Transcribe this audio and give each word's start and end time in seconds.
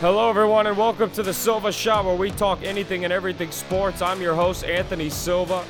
Hello, 0.00 0.30
everyone, 0.30 0.68
and 0.68 0.78
welcome 0.78 1.10
to 1.10 1.24
the 1.24 1.34
Silva 1.34 1.72
Shot, 1.72 2.04
where 2.04 2.14
we 2.14 2.30
talk 2.30 2.62
anything 2.62 3.02
and 3.02 3.12
everything 3.12 3.50
sports. 3.50 4.00
I'm 4.00 4.22
your 4.22 4.36
host, 4.36 4.62
Anthony 4.62 5.10
Silva, 5.10 5.64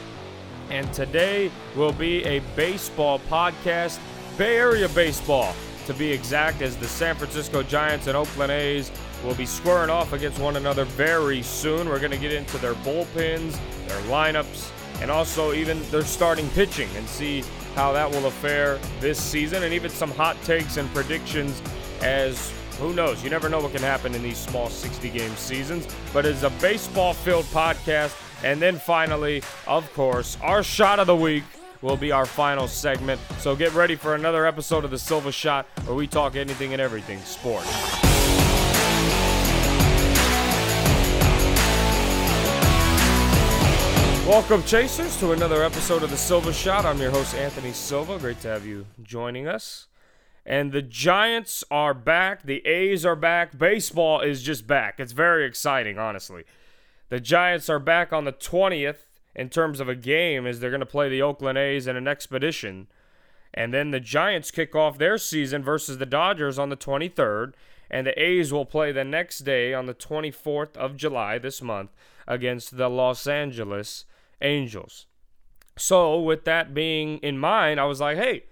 and 0.69 0.93
today 0.93 1.51
will 1.75 1.95
be 1.95 2.23
a 2.25 2.41
baseball 2.55 3.21
podcast, 3.31 3.99
Bay 4.37 4.59
Area 4.59 4.87
baseball, 4.91 5.55
to 5.87 5.95
be 5.95 6.13
exact, 6.13 6.61
as 6.61 6.77
the 6.77 6.87
San 6.87 7.17
Francisco 7.17 7.63
Giants 7.63 8.07
and 8.07 8.19
Oakland 8.19 8.53
A's 8.53 8.93
will 9.25 9.35
be 9.35 9.47
squaring 9.47 9.89
off 9.89 10.13
against 10.13 10.39
one 10.39 10.57
another 10.57 10.85
very 10.85 11.41
soon. 11.41 11.89
We're 11.89 11.99
going 11.99 12.13
to 12.13 12.19
get 12.19 12.35
into 12.35 12.59
their 12.59 12.75
bullpens, 12.75 13.59
their 13.89 14.03
lineups, 14.03 14.71
and 15.01 15.11
also 15.11 15.55
even 15.55 15.83
their 15.91 16.03
starting 16.03 16.51
pitching 16.51 16.91
and 16.97 17.09
see 17.09 17.45
how 17.75 17.93
that 17.95 18.11
will 18.11 18.31
fare 18.31 18.79
this 19.01 19.19
season, 19.19 19.63
and 19.63 19.73
even 19.73 19.91
some 19.91 20.11
hot 20.11 20.37
takes 20.43 20.77
and 20.77 20.93
predictions 20.93 21.63
as 22.03 22.53
who 22.79 22.95
knows? 22.95 23.25
You 23.25 23.31
never 23.31 23.49
know 23.49 23.61
what 23.61 23.73
can 23.73 23.83
happen 23.83 24.15
in 24.15 24.23
these 24.23 24.39
small 24.39 24.69
60 24.69 25.11
game 25.11 25.35
seasons. 25.37 25.87
But 26.13 26.25
it's 26.25 26.45
a 26.45 26.51
baseball 26.51 27.13
filled 27.13 27.47
podcast. 27.47 28.17
And 28.45 28.63
then 28.63 28.77
finally, 28.77 29.43
of 29.67 29.93
course, 29.95 30.39
our 30.43 30.63
shot 30.63 31.01
of 31.01 31.09
the 31.09 31.17
week 31.17 31.43
will 31.83 31.97
be 31.97 32.13
our 32.13 32.25
final 32.25 32.69
segment. 32.69 33.21
So 33.39 33.57
get 33.57 33.75
ready 33.75 33.97
for 33.97 34.15
another 34.15 34.47
episode 34.47 34.85
of 34.85 34.93
the 34.93 34.99
Silva 34.99 35.33
Shot 35.33 35.67
where 35.87 35.97
we 35.97 36.07
talk 36.07 36.37
anything 36.37 36.73
and 36.73 36.81
everything 36.81 37.19
sports. 37.21 37.67
Welcome, 44.25 44.63
Chasers, 44.63 45.19
to 45.21 45.33
another 45.33 45.65
episode 45.65 46.03
of 46.03 46.11
the 46.11 46.17
Silva 46.17 46.53
Shot. 46.53 46.85
I'm 46.85 47.01
your 47.01 47.11
host, 47.11 47.35
Anthony 47.35 47.73
Silva. 47.73 48.19
Great 48.19 48.41
to 48.43 48.49
have 48.49 48.67
you 48.67 48.87
joining 49.03 49.49
us. 49.49 49.88
And 50.49 50.73
the 50.73 50.81
Giants 50.81 51.63
are 51.71 51.93
back. 51.93 52.45
The 52.45 52.67
A's 52.67 53.05
are 53.05 53.15
back. 53.15 53.59
Baseball 53.59 54.23
is 54.23 54.43
just 54.43 54.67
back. 54.67 54.99
It's 54.99 55.13
very 55.13 55.45
exciting, 55.45 55.99
honestly. 55.99 56.45
The 57.11 57.21
Giants 57.21 57.69
are 57.69 57.79
back 57.79 58.15
on 58.15 58.25
the 58.25 58.33
20th 58.33 59.05
in 59.35 59.51
terms 59.51 59.79
of 59.79 59.91
a 59.91 59.95
game 59.95 60.47
as 60.47 60.59
they're 60.59 60.71
going 60.71 60.81
to 60.81 60.87
play 60.87 61.11
the 61.11 61.21
Oakland 61.21 61.59
A's 61.59 61.87
in 61.87 61.97
an 61.97 62.09
expedition. 62.09 62.87
And 63.53 63.75
then 63.75 63.91
the 63.91 64.01
Giants 64.01 64.51
kick 64.51 64.75
off 64.75 64.97
their 64.97 65.19
season 65.19 65.63
versus 65.63 65.99
the 65.99 66.07
Dodgers 66.07 66.59
on 66.59 66.71
the 66.71 66.79
23rd. 66.79 67.53
And 67.91 68.07
the 68.07 68.19
A's 68.19 68.51
will 68.51 68.65
play 68.65 68.91
the 68.91 69.05
next 69.05 69.41
day 69.41 69.75
on 69.75 69.85
the 69.85 69.95
24th 69.95 70.79
of 70.79 70.97
July 70.97 71.37
this 71.37 71.61
month 71.61 71.91
against 72.27 72.79
the 72.79 72.89
Los 72.89 73.27
Angeles 73.27 74.07
Angels. 74.41 75.05
So, 75.77 76.19
with 76.19 76.45
that 76.45 76.73
being 76.73 77.19
in 77.19 77.39
mind, 77.39 77.79
I 77.79 77.85
was 77.85 78.01
like, 78.01 78.17
hey, 78.17 78.45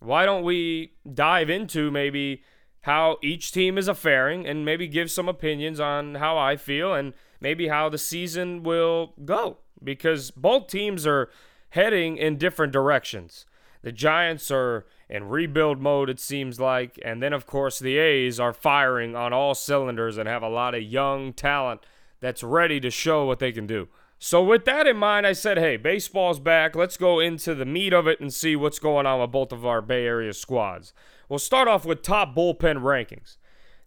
why 0.00 0.24
don't 0.24 0.42
we 0.42 0.92
dive 1.12 1.50
into 1.50 1.90
maybe 1.90 2.42
how 2.82 3.18
each 3.22 3.52
team 3.52 3.76
is 3.76 3.88
a 3.88 3.94
faring 3.94 4.46
and 4.46 4.64
maybe 4.64 4.88
give 4.88 5.10
some 5.10 5.28
opinions 5.28 5.78
on 5.78 6.16
how 6.16 6.38
I 6.38 6.56
feel 6.56 6.94
and 6.94 7.12
maybe 7.40 7.68
how 7.68 7.88
the 7.88 7.98
season 7.98 8.62
will 8.62 9.14
go? 9.24 9.58
Because 9.82 10.30
both 10.30 10.68
teams 10.68 11.06
are 11.06 11.30
heading 11.70 12.16
in 12.16 12.36
different 12.36 12.72
directions. 12.72 13.44
The 13.82 13.92
Giants 13.92 14.50
are 14.50 14.86
in 15.08 15.28
rebuild 15.28 15.80
mode, 15.80 16.10
it 16.10 16.20
seems 16.20 16.60
like. 16.60 16.98
And 17.04 17.22
then, 17.22 17.32
of 17.32 17.46
course, 17.46 17.78
the 17.78 17.98
A's 17.98 18.38
are 18.38 18.52
firing 18.52 19.16
on 19.16 19.32
all 19.32 19.54
cylinders 19.54 20.18
and 20.18 20.28
have 20.28 20.42
a 20.42 20.48
lot 20.48 20.74
of 20.74 20.82
young 20.82 21.32
talent 21.32 21.80
that's 22.20 22.42
ready 22.42 22.80
to 22.80 22.90
show 22.90 23.24
what 23.24 23.38
they 23.38 23.52
can 23.52 23.66
do. 23.66 23.88
So, 24.22 24.44
with 24.44 24.66
that 24.66 24.86
in 24.86 24.98
mind, 24.98 25.26
I 25.26 25.32
said, 25.32 25.56
hey, 25.56 25.78
baseball's 25.78 26.40
back. 26.40 26.76
Let's 26.76 26.98
go 26.98 27.20
into 27.20 27.54
the 27.54 27.64
meat 27.64 27.94
of 27.94 28.06
it 28.06 28.20
and 28.20 28.32
see 28.32 28.54
what's 28.54 28.78
going 28.78 29.06
on 29.06 29.18
with 29.18 29.32
both 29.32 29.50
of 29.50 29.64
our 29.64 29.80
Bay 29.80 30.04
Area 30.04 30.34
squads. 30.34 30.92
We'll 31.30 31.38
start 31.38 31.68
off 31.68 31.86
with 31.86 32.02
top 32.02 32.36
bullpen 32.36 32.82
rankings. 32.82 33.38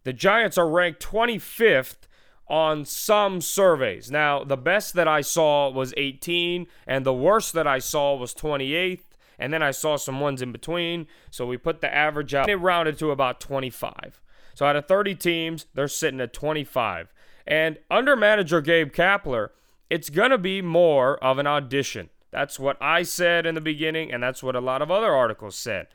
The 0.06 0.12
Giants 0.12 0.58
are 0.58 0.68
ranked 0.68 1.04
25th 1.04 2.08
on 2.48 2.84
some 2.84 3.42
surveys. 3.42 4.10
Now, 4.10 4.44
the 4.44 4.58
best 4.58 4.96
that 4.96 5.08
I 5.08 5.22
saw 5.22 5.70
was 5.70 5.94
18, 5.98 6.66
and 6.88 7.06
the 7.06 7.14
worst 7.14 7.54
that 7.54 7.68
I 7.68 7.78
saw 7.78 8.16
was 8.16 8.34
28th, 8.34 9.04
and 9.38 9.54
then 9.54 9.62
I 9.62 9.70
saw 9.70 9.98
some 9.98 10.20
ones 10.20 10.42
in 10.42 10.52
between. 10.52 11.06
So 11.30 11.46
we 11.46 11.58
put 11.58 11.80
the 11.80 11.94
average 11.94 12.34
out, 12.34 12.50
and 12.50 12.60
it 12.60 12.64
rounded 12.64 12.98
to 12.98 13.12
about 13.12 13.40
25. 13.40 14.20
So 14.56 14.66
out 14.66 14.76
of 14.76 14.88
30 14.88 15.14
teams, 15.14 15.68
they're 15.76 15.88
sitting 15.88 16.20
at 16.22 16.34
25. 16.34 17.14
And 17.46 17.78
under 17.92 18.16
manager 18.16 18.62
Gabe 18.62 18.92
Kapler, 18.92 19.50
it's 19.94 20.10
going 20.10 20.32
to 20.32 20.40
be 20.40 20.60
more 20.60 21.24
of 21.24 21.38
an 21.38 21.46
audition. 21.46 22.10
That's 22.32 22.58
what 22.58 22.82
I 22.82 23.04
said 23.04 23.46
in 23.46 23.54
the 23.54 23.62
beginning, 23.62 24.12
and 24.12 24.24
that's 24.24 24.42
what 24.42 24.56
a 24.56 24.60
lot 24.60 24.82
of 24.82 24.90
other 24.90 25.14
articles 25.14 25.56
said. 25.56 25.86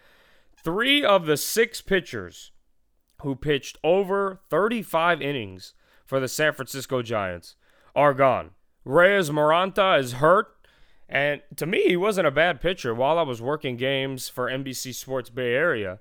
Three 0.62 1.04
of 1.04 1.26
the 1.26 1.36
six 1.36 1.80
pitchers 1.80 2.52
who 3.22 3.34
pitched 3.34 3.76
over 3.82 4.38
35 4.50 5.20
innings 5.20 5.74
for 6.06 6.20
the 6.20 6.28
San 6.28 6.52
Francisco 6.52 7.02
Giants 7.02 7.56
are 7.96 8.14
gone. 8.14 8.50
Reyes 8.84 9.30
Moronta 9.30 9.98
is 9.98 10.12
hurt, 10.12 10.46
and 11.08 11.42
to 11.56 11.66
me, 11.66 11.82
he 11.88 11.96
wasn't 11.96 12.28
a 12.28 12.30
bad 12.30 12.60
pitcher. 12.60 12.94
While 12.94 13.18
I 13.18 13.22
was 13.22 13.42
working 13.42 13.76
games 13.76 14.28
for 14.28 14.48
NBC 14.48 14.94
Sports 14.94 15.28
Bay 15.28 15.54
Area, 15.54 15.98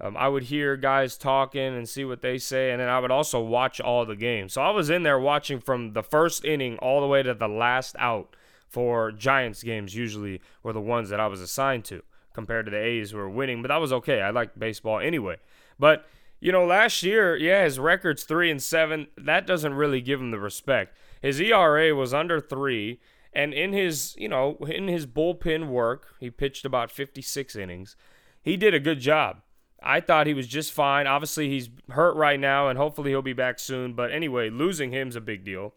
um, 0.00 0.16
I 0.16 0.28
would 0.28 0.44
hear 0.44 0.76
guys 0.76 1.16
talking 1.16 1.76
and 1.76 1.88
see 1.88 2.04
what 2.04 2.20
they 2.20 2.38
say, 2.38 2.72
and 2.72 2.80
then 2.80 2.88
I 2.88 2.98
would 2.98 3.10
also 3.10 3.40
watch 3.40 3.80
all 3.80 4.04
the 4.04 4.16
games. 4.16 4.54
So 4.54 4.62
I 4.62 4.70
was 4.70 4.90
in 4.90 5.04
there 5.04 5.18
watching 5.18 5.60
from 5.60 5.92
the 5.92 6.02
first 6.02 6.44
inning 6.44 6.78
all 6.78 7.00
the 7.00 7.06
way 7.06 7.22
to 7.22 7.34
the 7.34 7.48
last 7.48 7.94
out 7.98 8.34
for 8.68 9.12
Giants 9.12 9.62
games, 9.62 9.94
usually 9.94 10.40
were 10.64 10.72
the 10.72 10.80
ones 10.80 11.08
that 11.10 11.20
I 11.20 11.28
was 11.28 11.40
assigned 11.40 11.84
to 11.86 12.02
compared 12.32 12.66
to 12.66 12.72
the 12.72 12.76
A's 12.76 13.12
who 13.12 13.18
were 13.18 13.30
winning, 13.30 13.62
but 13.62 13.68
that 13.68 13.80
was 13.80 13.92
okay. 13.92 14.20
I 14.20 14.30
liked 14.30 14.58
baseball 14.58 14.98
anyway. 14.98 15.36
But, 15.78 16.04
you 16.40 16.50
know, 16.50 16.66
last 16.66 17.04
year, 17.04 17.36
yeah, 17.36 17.62
his 17.62 17.78
record's 17.78 18.24
3 18.24 18.50
and 18.50 18.60
7. 18.60 19.06
That 19.16 19.46
doesn't 19.46 19.74
really 19.74 20.00
give 20.00 20.20
him 20.20 20.32
the 20.32 20.40
respect. 20.40 20.96
His 21.22 21.40
ERA 21.40 21.94
was 21.94 22.12
under 22.12 22.40
3, 22.40 22.98
and 23.32 23.54
in 23.54 23.72
his, 23.72 24.16
you 24.18 24.28
know, 24.28 24.56
in 24.68 24.88
his 24.88 25.06
bullpen 25.06 25.68
work, 25.68 26.08
he 26.18 26.28
pitched 26.28 26.64
about 26.64 26.90
56 26.90 27.54
innings. 27.54 27.94
He 28.42 28.56
did 28.56 28.74
a 28.74 28.80
good 28.80 28.98
job. 28.98 29.40
I 29.84 30.00
thought 30.00 30.26
he 30.26 30.34
was 30.34 30.48
just 30.48 30.72
fine. 30.72 31.06
Obviously, 31.06 31.48
he's 31.48 31.68
hurt 31.90 32.16
right 32.16 32.40
now, 32.40 32.68
and 32.68 32.78
hopefully 32.78 33.10
he'll 33.10 33.22
be 33.22 33.34
back 33.34 33.58
soon. 33.58 33.92
But 33.92 34.10
anyway, 34.10 34.48
losing 34.50 34.90
him's 34.90 35.14
a 35.14 35.20
big 35.20 35.44
deal. 35.44 35.74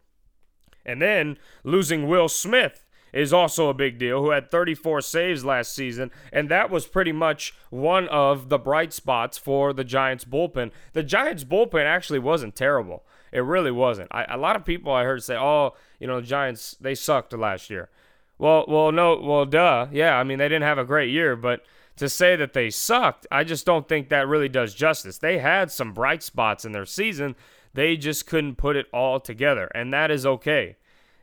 And 0.85 1.01
then 1.01 1.37
losing 1.63 2.07
Will 2.07 2.29
Smith 2.29 2.85
is 3.13 3.33
also 3.33 3.69
a 3.69 3.73
big 3.73 3.97
deal, 3.97 4.21
who 4.21 4.31
had 4.31 4.49
34 4.49 5.01
saves 5.01 5.43
last 5.43 5.73
season, 5.73 6.11
and 6.31 6.49
that 6.49 6.69
was 6.69 6.85
pretty 6.85 7.11
much 7.11 7.53
one 7.69 8.07
of 8.09 8.49
the 8.49 8.57
bright 8.57 8.93
spots 8.93 9.37
for 9.37 9.73
the 9.73 9.83
Giants 9.83 10.23
bullpen. 10.25 10.71
The 10.93 11.03
Giants 11.03 11.43
bullpen 11.43 11.85
actually 11.85 12.19
wasn't 12.19 12.55
terrible. 12.55 13.03
It 13.31 13.39
really 13.39 13.71
wasn't. 13.71 14.09
I, 14.11 14.25
a 14.29 14.37
lot 14.37 14.55
of 14.55 14.65
people 14.65 14.91
I 14.91 15.03
heard 15.03 15.23
say, 15.23 15.35
"Oh, 15.35 15.73
you 15.99 16.07
know, 16.07 16.21
the 16.21 16.27
Giants 16.27 16.77
they 16.79 16.95
sucked 16.95 17.33
last 17.33 17.69
year." 17.69 17.89
Well, 18.37 18.65
well, 18.67 18.91
no, 18.91 19.19
well, 19.19 19.45
duh, 19.45 19.87
yeah. 19.91 20.15
I 20.17 20.23
mean, 20.23 20.37
they 20.37 20.47
didn't 20.47 20.63
have 20.63 20.77
a 20.77 20.85
great 20.85 21.09
year, 21.09 21.35
but 21.35 21.61
to 21.97 22.09
say 22.09 22.35
that 22.35 22.53
they 22.53 22.69
sucked, 22.69 23.27
I 23.31 23.43
just 23.43 23.65
don't 23.65 23.87
think 23.87 24.09
that 24.09 24.27
really 24.27 24.49
does 24.49 24.73
justice. 24.73 25.17
They 25.17 25.39
had 25.39 25.71
some 25.71 25.93
bright 25.93 26.23
spots 26.23 26.65
in 26.65 26.71
their 26.71 26.85
season, 26.85 27.35
they 27.73 27.97
just 27.97 28.25
couldn't 28.25 28.55
put 28.55 28.75
it 28.75 28.87
all 28.93 29.19
together, 29.19 29.69
and 29.75 29.93
that 29.93 30.09
is 30.09 30.25
okay. 30.25 30.77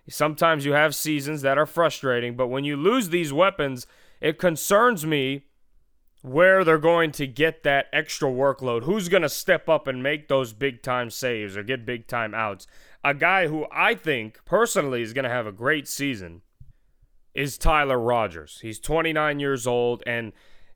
Sometimes 0.08 0.64
you 0.66 0.72
have 0.72 0.94
seasons 0.94 1.42
that 1.42 1.58
are 1.58 1.66
frustrating, 1.66 2.36
but 2.36 2.48
when 2.48 2.64
you 2.64 2.76
lose 2.76 3.08
these 3.08 3.32
weapons, 3.32 3.86
it 4.20 4.38
concerns 4.38 5.06
me 5.06 5.46
where 6.22 6.64
they're 6.64 6.78
going 6.78 7.12
to 7.12 7.26
get 7.26 7.62
that 7.62 7.86
extra 7.92 8.28
workload. 8.28 8.84
Who's 8.84 9.08
going 9.08 9.22
to 9.22 9.28
step 9.28 9.68
up 9.68 9.86
and 9.86 10.02
make 10.02 10.28
those 10.28 10.52
big 10.52 10.82
time 10.82 11.10
saves 11.10 11.56
or 11.56 11.62
get 11.62 11.84
big 11.84 12.06
time 12.06 12.34
outs? 12.34 12.66
A 13.02 13.12
guy 13.12 13.48
who 13.48 13.66
I 13.70 13.94
think 13.94 14.42
personally 14.46 15.02
is 15.02 15.12
going 15.12 15.24
to 15.24 15.30
have 15.30 15.46
a 15.46 15.52
great 15.52 15.86
season 15.86 16.40
is 17.34 17.58
Tyler 17.58 17.98
Rogers. 17.98 18.60
He's 18.62 18.78
29 18.78 19.38
years 19.38 19.66
old 19.66 20.02
and 20.06 20.32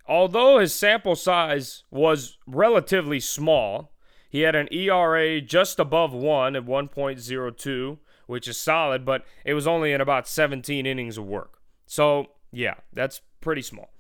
Although 0.09 0.59
his 0.59 0.75
sample 0.75 1.15
size 1.15 1.85
was 1.91 2.39
relatively 2.47 3.21
small, 3.21 3.93
he 4.31 4.41
had 4.41 4.55
an 4.55 4.69
ERA 4.73 5.41
just 5.43 5.79
above 5.79 6.15
1 6.15 6.57
at 6.57 6.65
1.02, 6.65 7.99
which 8.27 8.49
is 8.49 8.59
solid, 8.59 9.05
but 9.05 9.25
it 9.45 9.53
was 9.53 9.67
only 9.67 9.93
in 9.93 10.01
about 10.01 10.27
17 10.27 10.87
innings 10.87 11.19
of 11.19 11.27
work. 11.27 11.61
So, 11.87 12.29
yeah, 12.51 12.75
that's 12.93 13.21
pretty 13.41 13.63
small. 13.63 13.91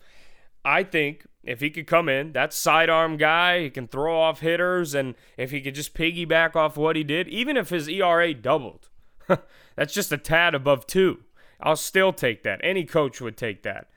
I 0.65 0.83
think 0.83 1.27
if 1.45 1.61
he 1.61 1.71
could 1.71 1.87
come 1.87 2.09
in, 2.09 2.33
that 2.33 2.53
sidearm 2.53 3.17
guy, 3.17 3.63
he 3.63 3.71
can 3.71 3.87
throw 3.87 4.19
off 4.19 4.41
hitters, 4.41 4.95
and 4.95 5.15
if 5.37 5.51
he 5.51 5.61
could 5.61 5.75
just 5.75 5.95
piggyback 5.95 6.57
off 6.57 6.77
what 6.77 6.97
he 6.97 7.05
did, 7.05 7.29
even 7.29 7.57
if 7.57 7.69
his 7.69 7.89
ERA 7.89 8.35
doubled, 8.35 8.89
that's 9.77 9.95
just 9.95 10.13
a 10.13 10.19
tad 10.19 10.55
above 10.55 10.87
two. 10.87 11.21
I'll 11.61 11.77
still 11.77 12.13
take 12.13 12.43
that. 12.45 12.61
Any 12.63 12.85
coach 12.85 13.21
would 13.21 13.37
take 13.37 13.63
that. 13.63 13.89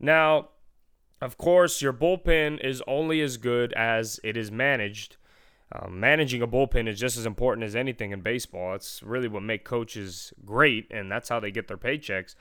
Now, 0.00 0.50
of 1.20 1.36
course, 1.36 1.82
your 1.82 1.92
bullpen 1.92 2.64
is 2.64 2.82
only 2.86 3.20
as 3.20 3.36
good 3.36 3.72
as 3.72 4.20
it 4.22 4.36
is 4.36 4.50
managed. 4.50 5.16
Um, 5.70 6.00
managing 6.00 6.40
a 6.40 6.46
bullpen 6.46 6.88
is 6.88 6.98
just 6.98 7.18
as 7.18 7.26
important 7.26 7.64
as 7.64 7.76
anything 7.76 8.12
in 8.12 8.20
baseball. 8.20 8.74
It's 8.74 9.02
really 9.02 9.28
what 9.28 9.42
makes 9.42 9.68
coaches 9.68 10.32
great, 10.44 10.86
and 10.90 11.10
that's 11.10 11.28
how 11.28 11.40
they 11.40 11.50
get 11.50 11.68
their 11.68 11.76
paychecks. 11.76 12.34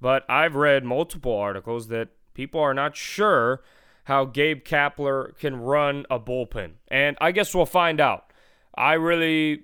But 0.00 0.24
I've 0.28 0.54
read 0.54 0.84
multiple 0.84 1.36
articles 1.36 1.88
that 1.88 2.08
people 2.34 2.60
are 2.60 2.74
not 2.74 2.96
sure 2.96 3.62
how 4.04 4.26
Gabe 4.26 4.64
Kapler 4.64 5.36
can 5.38 5.56
run 5.56 6.04
a 6.10 6.20
bullpen. 6.20 6.72
And 6.88 7.16
I 7.20 7.32
guess 7.32 7.54
we'll 7.54 7.64
find 7.64 8.00
out. 8.00 8.30
I 8.74 8.94
really 8.94 9.62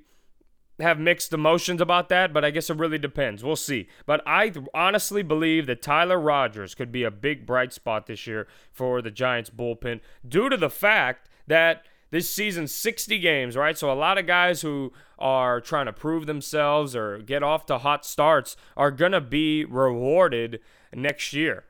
have 0.81 0.99
mixed 0.99 1.32
emotions 1.32 1.81
about 1.81 2.09
that, 2.09 2.32
but 2.32 2.44
I 2.44 2.50
guess 2.50 2.71
it 2.71 2.77
really 2.77 2.99
depends. 2.99 3.44
We'll 3.44 3.56
see. 3.56 3.88
But 4.06 4.23
I 4.27 4.53
honestly 4.75 5.23
believe 5.23 5.67
that 5.67 5.82
Tyler 5.82 6.19
Rogers 6.19 6.75
could 6.75 6.93
be 6.93 7.05
a 7.05 7.11
big 7.11 7.47
bright 7.47 7.73
spot 7.73 8.06
this 8.06 8.27
year 8.27 8.47
for 8.73 9.03
the 9.03 9.11
Giants 9.11 9.50
bullpen 9.50 10.00
due 10.27 10.49
to 10.49 10.56
the 10.56 10.71
fact 10.71 11.29
that 11.47 11.85
this 12.11 12.29
season 12.29 12.67
60 12.67 13.19
games, 13.19 13.56
right? 13.56 13.79
So 13.79 13.91
a 13.91 13.94
lot 13.94 14.19
of 14.19 14.27
guys 14.27 14.62
who 14.62 14.93
are 15.19 15.61
trying 15.61 15.87
to 15.87 15.93
prove 15.93 16.27
themselves 16.27 16.97
or 16.97 17.19
get 17.19 17.43
off 17.43 17.67
to 17.67 17.79
hot 17.79 18.05
starts 18.05 18.56
are 18.77 18.91
going 18.91 19.12
to 19.12 19.21
be 19.21 19.65
rewarded 19.65 20.61
next 20.93 21.32
year. 21.32 21.65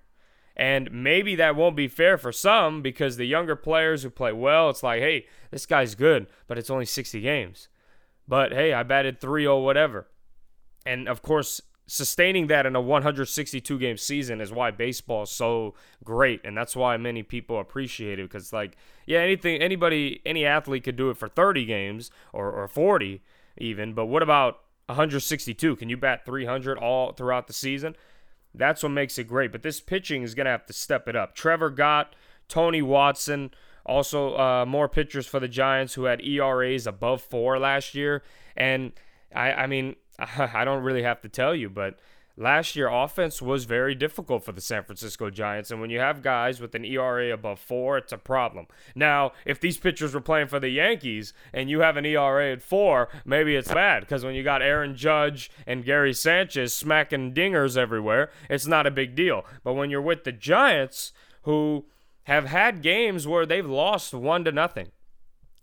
And 0.56 0.90
maybe 0.92 1.36
that 1.36 1.56
won't 1.56 1.76
be 1.76 1.88
fair 1.88 2.18
for 2.18 2.32
some 2.32 2.82
because 2.82 3.16
the 3.16 3.24
younger 3.24 3.56
players 3.56 4.02
who 4.02 4.10
play 4.10 4.32
well, 4.32 4.68
it's 4.68 4.82
like, 4.82 5.00
hey, 5.00 5.26
this 5.50 5.66
guy's 5.66 5.94
good, 5.94 6.26
but 6.46 6.58
it's 6.58 6.70
only 6.70 6.84
60 6.84 7.20
games. 7.20 7.68
But 8.30 8.52
hey, 8.52 8.72
I 8.72 8.84
batted 8.84 9.20
3 9.20 9.42
0 9.42 9.58
whatever. 9.58 10.06
And 10.86 11.08
of 11.08 11.20
course, 11.20 11.60
sustaining 11.88 12.46
that 12.46 12.64
in 12.64 12.76
a 12.76 12.80
162 12.80 13.76
game 13.76 13.96
season 13.96 14.40
is 14.40 14.52
why 14.52 14.70
baseball 14.70 15.24
is 15.24 15.30
so 15.30 15.74
great 16.04 16.40
and 16.44 16.56
that's 16.56 16.76
why 16.76 16.96
many 16.96 17.24
people 17.24 17.58
appreciate 17.58 18.20
it 18.20 18.22
because 18.22 18.52
like 18.52 18.76
yeah 19.06 19.18
anything 19.18 19.60
anybody 19.60 20.22
any 20.24 20.46
athlete 20.46 20.84
could 20.84 20.94
do 20.94 21.10
it 21.10 21.16
for 21.16 21.26
30 21.26 21.64
games 21.64 22.12
or, 22.32 22.52
or 22.52 22.68
40 22.68 23.20
even 23.58 23.92
but 23.92 24.06
what 24.06 24.22
about 24.22 24.60
162 24.86 25.74
can 25.74 25.88
you 25.88 25.96
bat 25.96 26.24
300 26.24 26.78
all 26.78 27.12
throughout 27.12 27.48
the 27.48 27.52
season? 27.52 27.96
That's 28.54 28.84
what 28.84 28.90
makes 28.90 29.18
it 29.18 29.24
great 29.24 29.50
but 29.50 29.62
this 29.62 29.80
pitching 29.80 30.22
is 30.22 30.36
going 30.36 30.44
to 30.44 30.52
have 30.52 30.66
to 30.66 30.72
step 30.72 31.08
it 31.08 31.16
up. 31.16 31.34
Trevor 31.34 31.70
gott 31.70 32.14
tony 32.46 32.82
watson 32.82 33.50
also 33.90 34.36
uh, 34.38 34.64
more 34.66 34.88
pitchers 34.88 35.26
for 35.26 35.40
the 35.40 35.48
giants 35.48 35.94
who 35.94 36.04
had 36.04 36.24
eras 36.24 36.86
above 36.86 37.20
four 37.20 37.58
last 37.58 37.94
year 37.94 38.22
and 38.56 38.92
I, 39.34 39.52
I 39.52 39.66
mean 39.66 39.96
I 40.18 40.64
don't 40.64 40.82
really 40.82 41.02
have 41.02 41.20
to 41.22 41.28
tell 41.28 41.54
you, 41.54 41.68
but 41.68 41.98
last 42.36 42.76
year 42.76 42.88
offense 42.88 43.42
was 43.42 43.64
very 43.64 43.94
difficult 43.94 44.44
for 44.44 44.52
the 44.52 44.60
San 44.60 44.84
Francisco 44.84 45.30
Giants. 45.30 45.70
And 45.70 45.80
when 45.80 45.90
you 45.90 45.98
have 45.98 46.22
guys 46.22 46.60
with 46.60 46.74
an 46.74 46.84
ERA 46.84 47.32
above 47.32 47.60
four, 47.60 47.98
it's 47.98 48.12
a 48.12 48.18
problem. 48.18 48.66
Now, 48.94 49.32
if 49.44 49.60
these 49.60 49.78
pitchers 49.78 50.14
were 50.14 50.20
playing 50.20 50.48
for 50.48 50.60
the 50.60 50.68
Yankees 50.68 51.32
and 51.52 51.70
you 51.70 51.80
have 51.80 51.96
an 51.96 52.06
ERA 52.06 52.52
at 52.52 52.62
four, 52.62 53.08
maybe 53.24 53.56
it's 53.56 53.72
bad 53.72 54.00
because 54.00 54.24
when 54.24 54.34
you 54.34 54.42
got 54.42 54.62
Aaron 54.62 54.96
Judge 54.96 55.50
and 55.66 55.84
Gary 55.84 56.14
Sanchez 56.14 56.72
smacking 56.72 57.34
dingers 57.34 57.76
everywhere, 57.76 58.30
it's 58.48 58.66
not 58.66 58.86
a 58.86 58.90
big 58.90 59.14
deal. 59.14 59.44
But 59.62 59.74
when 59.74 59.90
you're 59.90 60.02
with 60.02 60.24
the 60.24 60.32
Giants, 60.32 61.12
who 61.42 61.86
have 62.24 62.46
had 62.46 62.82
games 62.82 63.26
where 63.26 63.46
they've 63.46 63.66
lost 63.66 64.14
one 64.14 64.44
to 64.44 64.52
nothing. 64.52 64.88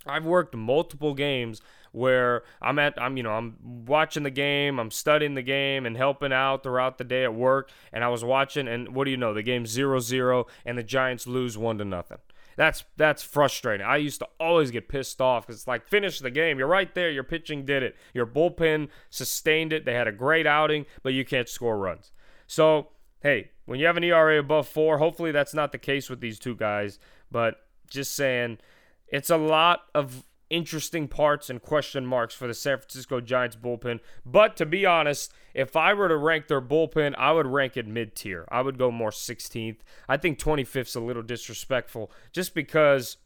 I've 0.05 0.25
worked 0.25 0.55
multiple 0.55 1.13
games 1.13 1.61
where 1.91 2.43
I'm 2.61 2.79
at 2.79 3.01
I'm 3.01 3.17
you 3.17 3.23
know 3.23 3.31
I'm 3.31 3.57
watching 3.85 4.23
the 4.23 4.29
game, 4.31 4.79
I'm 4.79 4.91
studying 4.91 5.35
the 5.35 5.41
game 5.41 5.85
and 5.85 5.97
helping 5.97 6.33
out 6.33 6.63
throughout 6.63 6.97
the 6.97 7.03
day 7.03 7.23
at 7.23 7.33
work 7.33 7.71
and 7.91 8.03
I 8.03 8.09
was 8.09 8.23
watching 8.23 8.67
and 8.67 8.95
what 8.95 9.05
do 9.05 9.11
you 9.11 9.17
know, 9.17 9.33
the 9.33 9.43
game's 9.43 9.75
0-0 9.75 10.45
and 10.65 10.77
the 10.77 10.83
Giants 10.83 11.27
lose 11.27 11.57
1 11.57 11.77
to 11.79 11.85
nothing. 11.85 12.19
That's 12.55 12.83
that's 12.97 13.21
frustrating. 13.21 13.85
I 13.85 13.97
used 13.97 14.19
to 14.19 14.27
always 14.39 14.71
get 14.71 14.89
pissed 14.89 15.21
off 15.21 15.45
cuz 15.47 15.57
it's 15.57 15.67
like 15.67 15.85
finish 15.85 16.19
the 16.19 16.31
game. 16.31 16.57
You're 16.57 16.67
right 16.67 16.93
there. 16.93 17.09
Your 17.09 17.23
pitching 17.23 17.65
did 17.65 17.83
it. 17.83 17.95
Your 18.13 18.25
bullpen 18.25 18.89
sustained 19.09 19.73
it. 19.73 19.85
They 19.85 19.93
had 19.93 20.07
a 20.07 20.11
great 20.11 20.47
outing, 20.47 20.85
but 21.03 21.13
you 21.13 21.23
can't 21.23 21.47
score 21.47 21.77
runs. 21.77 22.11
So, 22.47 22.89
hey, 23.21 23.51
when 23.65 23.79
you 23.79 23.85
have 23.85 23.97
an 23.97 24.03
ERA 24.03 24.39
above 24.39 24.67
4, 24.67 24.97
hopefully 24.97 25.31
that's 25.31 25.53
not 25.53 25.71
the 25.71 25.77
case 25.77 26.09
with 26.09 26.19
these 26.19 26.39
two 26.39 26.55
guys, 26.55 26.99
but 27.31 27.55
just 27.89 28.15
saying 28.15 28.59
it's 29.07 29.29
a 29.29 29.37
lot 29.37 29.81
of 29.95 30.23
interesting 30.49 31.07
parts 31.07 31.49
and 31.49 31.61
question 31.61 32.05
marks 32.05 32.33
for 32.33 32.47
the 32.47 32.53
San 32.53 32.77
Francisco 32.77 33.19
Giants 33.19 33.55
bullpen. 33.55 33.99
But 34.25 34.55
to 34.57 34.65
be 34.65 34.85
honest, 34.85 35.33
if 35.53 35.75
I 35.75 35.93
were 35.93 36.07
to 36.07 36.17
rank 36.17 36.47
their 36.47 36.61
bullpen, 36.61 37.15
I 37.17 37.31
would 37.31 37.47
rank 37.47 37.75
it 37.75 37.87
mid 37.87 38.15
tier. 38.15 38.47
I 38.49 38.61
would 38.61 38.77
go 38.77 38.91
more 38.91 39.11
16th. 39.11 39.79
I 40.07 40.17
think 40.17 40.39
25th's 40.39 40.95
a 40.95 41.01
little 41.01 41.23
disrespectful 41.23 42.11
just 42.31 42.53
because 42.53 43.17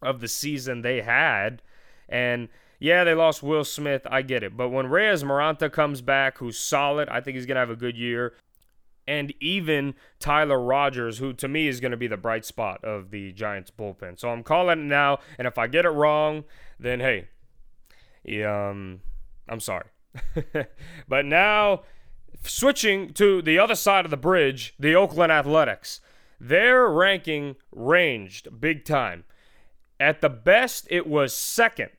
of 0.00 0.20
the 0.20 0.28
season 0.28 0.82
they 0.82 1.00
had. 1.00 1.62
And 2.08 2.48
yeah, 2.78 3.04
they 3.04 3.14
lost 3.14 3.42
Will 3.42 3.64
Smith. 3.64 4.06
I 4.10 4.22
get 4.22 4.42
it. 4.42 4.56
But 4.56 4.70
when 4.70 4.88
Reyes 4.88 5.22
Moronta 5.22 5.70
comes 5.70 6.00
back, 6.00 6.38
who's 6.38 6.58
solid, 6.58 7.08
I 7.08 7.20
think 7.20 7.36
he's 7.36 7.46
going 7.46 7.54
to 7.54 7.60
have 7.60 7.70
a 7.70 7.76
good 7.76 7.96
year 7.96 8.34
and 9.06 9.32
even 9.40 9.94
Tyler 10.18 10.60
Rogers, 10.60 11.18
who 11.18 11.32
to 11.34 11.48
me 11.48 11.68
is 11.68 11.80
going 11.80 11.90
to 11.90 11.96
be 11.96 12.06
the 12.06 12.16
bright 12.16 12.44
spot 12.44 12.84
of 12.84 13.10
the 13.10 13.32
Giants 13.32 13.70
bullpen. 13.70 14.18
So 14.18 14.30
I'm 14.30 14.42
calling 14.42 14.80
it 14.80 14.84
now, 14.84 15.18
and 15.38 15.46
if 15.46 15.58
I 15.58 15.66
get 15.66 15.84
it 15.84 15.90
wrong, 15.90 16.44
then 16.78 17.00
hey, 17.00 17.28
um, 18.44 19.00
I'm 19.48 19.60
sorry. 19.60 19.86
but 21.08 21.24
now, 21.24 21.82
switching 22.44 23.12
to 23.14 23.42
the 23.42 23.58
other 23.58 23.74
side 23.74 24.04
of 24.04 24.10
the 24.10 24.16
bridge, 24.16 24.74
the 24.78 24.94
Oakland 24.94 25.32
Athletics. 25.32 26.00
Their 26.40 26.88
ranking 26.88 27.56
ranged 27.70 28.60
big 28.60 28.84
time. 28.84 29.24
At 30.00 30.20
the 30.20 30.28
best, 30.28 30.88
it 30.90 31.06
was 31.06 31.36
second 31.36 31.90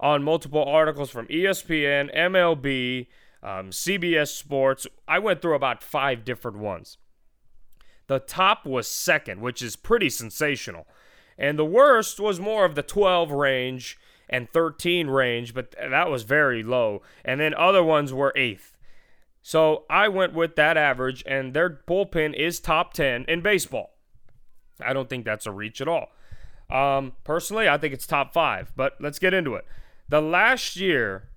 on 0.00 0.22
multiple 0.22 0.64
articles 0.64 1.10
from 1.10 1.26
ESPN, 1.26 2.14
MLB, 2.16 3.06
um, 3.44 3.70
CBS 3.70 4.28
Sports. 4.28 4.86
I 5.06 5.18
went 5.18 5.42
through 5.42 5.54
about 5.54 5.82
five 5.82 6.24
different 6.24 6.58
ones. 6.58 6.98
The 8.06 8.18
top 8.18 8.66
was 8.66 8.88
second, 8.88 9.40
which 9.40 9.62
is 9.62 9.76
pretty 9.76 10.10
sensational. 10.10 10.86
And 11.38 11.58
the 11.58 11.64
worst 11.64 12.18
was 12.18 12.40
more 12.40 12.64
of 12.64 12.74
the 12.74 12.82
12 12.82 13.30
range 13.30 13.98
and 14.28 14.50
13 14.50 15.08
range, 15.08 15.54
but 15.54 15.74
that 15.78 16.10
was 16.10 16.22
very 16.22 16.62
low. 16.62 17.02
And 17.24 17.40
then 17.40 17.54
other 17.54 17.82
ones 17.82 18.12
were 18.12 18.32
eighth. 18.34 18.76
So 19.42 19.84
I 19.90 20.08
went 20.08 20.32
with 20.32 20.56
that 20.56 20.78
average, 20.78 21.22
and 21.26 21.52
their 21.52 21.68
bullpen 21.68 22.34
is 22.34 22.60
top 22.60 22.94
10 22.94 23.26
in 23.28 23.42
baseball. 23.42 23.90
I 24.80 24.94
don't 24.94 25.08
think 25.08 25.24
that's 25.24 25.46
a 25.46 25.52
reach 25.52 25.82
at 25.82 25.88
all. 25.88 26.08
Um, 26.70 27.12
personally, 27.24 27.68
I 27.68 27.76
think 27.76 27.92
it's 27.92 28.06
top 28.06 28.32
five, 28.32 28.72
but 28.74 28.94
let's 29.00 29.18
get 29.18 29.34
into 29.34 29.54
it. 29.54 29.66
The 30.08 30.22
last 30.22 30.76
year, 30.76 31.28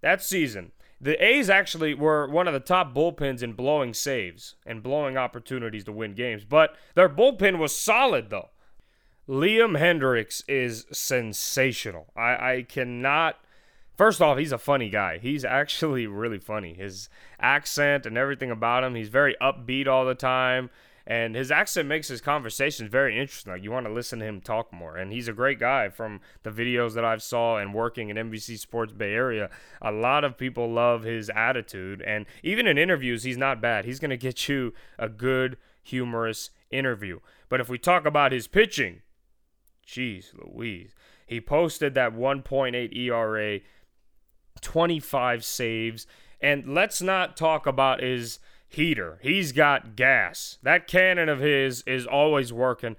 that 0.00 0.22
season, 0.22 0.72
the 1.00 1.22
A's 1.24 1.48
actually 1.48 1.94
were 1.94 2.28
one 2.28 2.46
of 2.46 2.54
the 2.54 2.60
top 2.60 2.94
bullpens 2.94 3.42
in 3.42 3.54
blowing 3.54 3.94
saves 3.94 4.56
and 4.66 4.82
blowing 4.82 5.16
opportunities 5.16 5.84
to 5.84 5.92
win 5.92 6.14
games, 6.14 6.44
but 6.44 6.76
their 6.94 7.08
bullpen 7.08 7.58
was 7.58 7.74
solid 7.74 8.30
though. 8.30 8.50
Liam 9.28 9.78
Hendriks 9.78 10.42
is 10.48 10.86
sensational. 10.92 12.12
I, 12.16 12.54
I 12.54 12.66
cannot. 12.68 13.36
First 13.96 14.20
off, 14.20 14.38
he's 14.38 14.52
a 14.52 14.58
funny 14.58 14.90
guy. 14.90 15.18
He's 15.18 15.44
actually 15.60 16.06
really 16.06 16.38
funny. 16.38 16.74
His 16.74 17.08
accent 17.38 18.06
and 18.06 18.18
everything 18.18 18.50
about 18.50 18.84
him, 18.84 18.94
he's 18.94 19.08
very 19.08 19.36
upbeat 19.40 19.86
all 19.86 20.04
the 20.04 20.14
time 20.14 20.70
and 21.06 21.34
his 21.34 21.50
accent 21.50 21.88
makes 21.88 22.08
his 22.08 22.20
conversations 22.20 22.90
very 22.90 23.18
interesting. 23.18 23.52
Like 23.52 23.62
you 23.62 23.70
want 23.70 23.86
to 23.86 23.92
listen 23.92 24.18
to 24.20 24.24
him 24.24 24.40
talk 24.40 24.72
more, 24.72 24.96
and 24.96 25.12
he's 25.12 25.28
a 25.28 25.32
great 25.32 25.58
guy. 25.58 25.88
From 25.88 26.20
the 26.42 26.50
videos 26.50 26.94
that 26.94 27.04
I've 27.04 27.22
saw 27.22 27.58
and 27.58 27.74
working 27.74 28.08
in 28.08 28.16
NBC 28.16 28.58
Sports 28.58 28.92
Bay 28.92 29.12
Area, 29.12 29.50
a 29.80 29.92
lot 29.92 30.24
of 30.24 30.38
people 30.38 30.70
love 30.70 31.02
his 31.02 31.30
attitude, 31.30 32.02
and 32.02 32.26
even 32.42 32.66
in 32.66 32.78
interviews, 32.78 33.22
he's 33.22 33.38
not 33.38 33.60
bad. 33.60 33.84
He's 33.84 34.00
to 34.00 34.16
get 34.16 34.48
you 34.48 34.72
a 34.98 35.08
good, 35.08 35.56
humorous 35.82 36.50
interview. 36.70 37.20
But 37.48 37.60
if 37.60 37.68
we 37.68 37.78
talk 37.78 38.06
about 38.06 38.32
his 38.32 38.46
pitching, 38.46 39.02
jeez 39.86 40.32
Louise, 40.34 40.94
he 41.26 41.40
posted 41.40 41.94
that 41.94 42.14
1.8 42.14 42.96
ERA, 42.96 43.60
25 44.60 45.44
saves, 45.44 46.06
and 46.40 46.74
let's 46.74 47.02
not 47.02 47.36
talk 47.36 47.66
about 47.66 48.02
his 48.02 48.38
heater. 48.70 49.18
He's 49.20 49.52
got 49.52 49.96
gas. 49.96 50.58
That 50.62 50.86
cannon 50.86 51.28
of 51.28 51.40
his 51.40 51.82
is 51.82 52.06
always 52.06 52.52
working. 52.52 52.96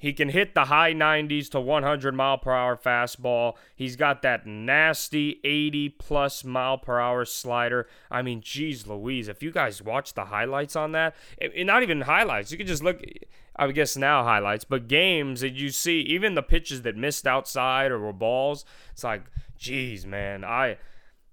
He 0.00 0.14
can 0.14 0.30
hit 0.30 0.54
the 0.54 0.64
high 0.64 0.94
90s 0.94 1.50
to 1.50 1.60
100 1.60 2.14
mile 2.14 2.38
per 2.38 2.52
hour 2.52 2.74
fastball. 2.74 3.56
He's 3.76 3.96
got 3.96 4.22
that 4.22 4.46
nasty 4.46 5.40
80 5.44 5.90
plus 5.90 6.42
mile 6.42 6.78
per 6.78 6.98
hour 6.98 7.26
slider. 7.26 7.86
I 8.10 8.22
mean, 8.22 8.40
geez 8.40 8.86
Louise, 8.86 9.28
if 9.28 9.42
you 9.42 9.50
guys 9.52 9.82
watch 9.82 10.14
the 10.14 10.24
highlights 10.24 10.74
on 10.74 10.92
that, 10.92 11.14
it, 11.36 11.66
not 11.66 11.82
even 11.82 12.00
highlights, 12.00 12.50
you 12.50 12.56
can 12.56 12.66
just 12.66 12.82
look, 12.82 13.02
I 13.54 13.70
guess 13.72 13.94
now 13.94 14.24
highlights, 14.24 14.64
but 14.64 14.88
games 14.88 15.42
that 15.42 15.52
you 15.52 15.68
see, 15.68 16.00
even 16.00 16.34
the 16.34 16.42
pitches 16.42 16.80
that 16.82 16.96
missed 16.96 17.26
outside 17.26 17.92
or 17.92 17.98
were 17.98 18.14
balls, 18.14 18.64
it's 18.92 19.04
like, 19.04 19.24
geez, 19.58 20.06
man, 20.06 20.44
I 20.44 20.78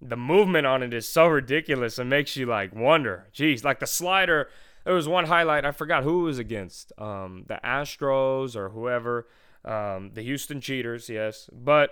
the 0.01 0.17
movement 0.17 0.67
on 0.67 0.83
it 0.83 0.93
is 0.93 1.07
so 1.07 1.27
ridiculous. 1.27 1.99
It 1.99 2.05
makes 2.05 2.35
you 2.35 2.45
like 2.45 2.75
wonder. 2.75 3.27
Geez, 3.31 3.63
like 3.63 3.79
the 3.79 3.87
slider. 3.87 4.49
There 4.85 4.93
was 4.93 5.07
one 5.07 5.25
highlight. 5.25 5.65
I 5.65 5.71
forgot 5.71 6.03
who 6.03 6.21
was 6.21 6.39
against. 6.39 6.91
Um, 6.97 7.43
the 7.47 7.59
Astros 7.63 8.55
or 8.55 8.69
whoever. 8.69 9.27
Um, 9.65 10.11
the 10.13 10.21
Houston 10.21 10.61
Cheaters, 10.61 11.09
yes. 11.09 11.49
But 11.51 11.91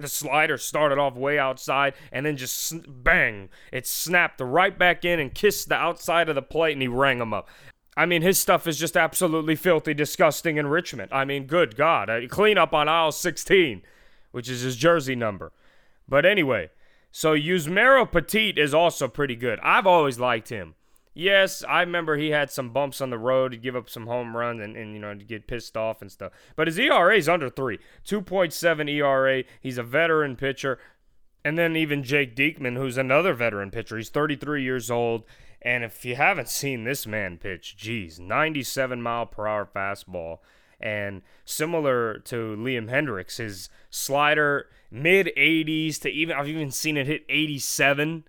the 0.00 0.08
slider 0.08 0.58
started 0.58 0.98
off 0.98 1.14
way 1.14 1.38
outside 1.38 1.94
and 2.10 2.24
then 2.24 2.36
just 2.36 2.74
bang, 2.88 3.48
it 3.72 3.86
snapped 3.86 4.40
right 4.40 4.78
back 4.78 5.04
in 5.04 5.20
and 5.20 5.34
kissed 5.34 5.68
the 5.68 5.74
outside 5.74 6.28
of 6.28 6.34
the 6.34 6.42
plate 6.42 6.72
and 6.72 6.82
he 6.82 6.88
rang 6.88 7.20
him 7.20 7.34
up. 7.34 7.48
I 7.96 8.06
mean, 8.06 8.22
his 8.22 8.38
stuff 8.38 8.66
is 8.66 8.78
just 8.78 8.96
absolutely 8.96 9.56
filthy, 9.56 9.94
disgusting 9.94 10.56
enrichment. 10.56 11.12
I 11.12 11.24
mean, 11.24 11.46
good 11.46 11.76
God. 11.76 12.10
Clean 12.30 12.56
up 12.56 12.72
on 12.72 12.88
aisle 12.88 13.12
16, 13.12 13.82
which 14.30 14.48
is 14.48 14.62
his 14.62 14.76
jersey 14.76 15.16
number. 15.16 15.52
But 16.08 16.24
anyway, 16.24 16.70
So 17.12 17.34
Yusmeiro 17.34 18.10
Petit 18.10 18.50
is 18.50 18.72
also 18.72 19.08
pretty 19.08 19.36
good. 19.36 19.58
I've 19.62 19.86
always 19.86 20.18
liked 20.18 20.48
him. 20.48 20.74
Yes, 21.12 21.64
I 21.68 21.80
remember 21.80 22.16
he 22.16 22.30
had 22.30 22.50
some 22.50 22.70
bumps 22.70 23.00
on 23.00 23.10
the 23.10 23.18
road 23.18 23.50
to 23.50 23.58
give 23.58 23.74
up 23.74 23.90
some 23.90 24.06
home 24.06 24.36
runs 24.36 24.60
and, 24.62 24.76
and 24.76 24.94
you 24.94 25.00
know 25.00 25.12
to 25.12 25.24
get 25.24 25.48
pissed 25.48 25.76
off 25.76 26.00
and 26.00 26.10
stuff. 26.10 26.32
But 26.54 26.68
his 26.68 26.78
ERA 26.78 27.16
is 27.16 27.28
under 27.28 27.50
three, 27.50 27.78
2.7 28.06 28.88
ERA. 28.88 29.42
He's 29.60 29.78
a 29.78 29.82
veteran 29.82 30.36
pitcher. 30.36 30.78
And 31.44 31.58
then 31.58 31.74
even 31.74 32.02
Jake 32.02 32.36
Diekman, 32.36 32.76
who's 32.76 32.98
another 32.98 33.34
veteran 33.34 33.70
pitcher. 33.70 33.96
He's 33.96 34.10
33 34.10 34.62
years 34.62 34.90
old. 34.90 35.24
And 35.62 35.84
if 35.84 36.04
you 36.04 36.16
haven't 36.16 36.48
seen 36.48 36.84
this 36.84 37.06
man 37.06 37.38
pitch, 37.38 37.76
geez, 37.76 38.20
97 38.20 39.02
mile 39.02 39.26
per 39.26 39.46
hour 39.46 39.66
fastball. 39.66 40.38
And 40.80 41.22
similar 41.44 42.18
to 42.20 42.56
Liam 42.56 42.88
Hendriks, 42.88 43.36
his 43.36 43.68
slider 43.90 44.68
mid 44.90 45.30
80s 45.36 46.00
to 46.00 46.08
even 46.10 46.36
I've 46.36 46.48
even 46.48 46.70
seen 46.70 46.96
it 46.96 47.06
hit 47.06 47.24
87. 47.28 48.24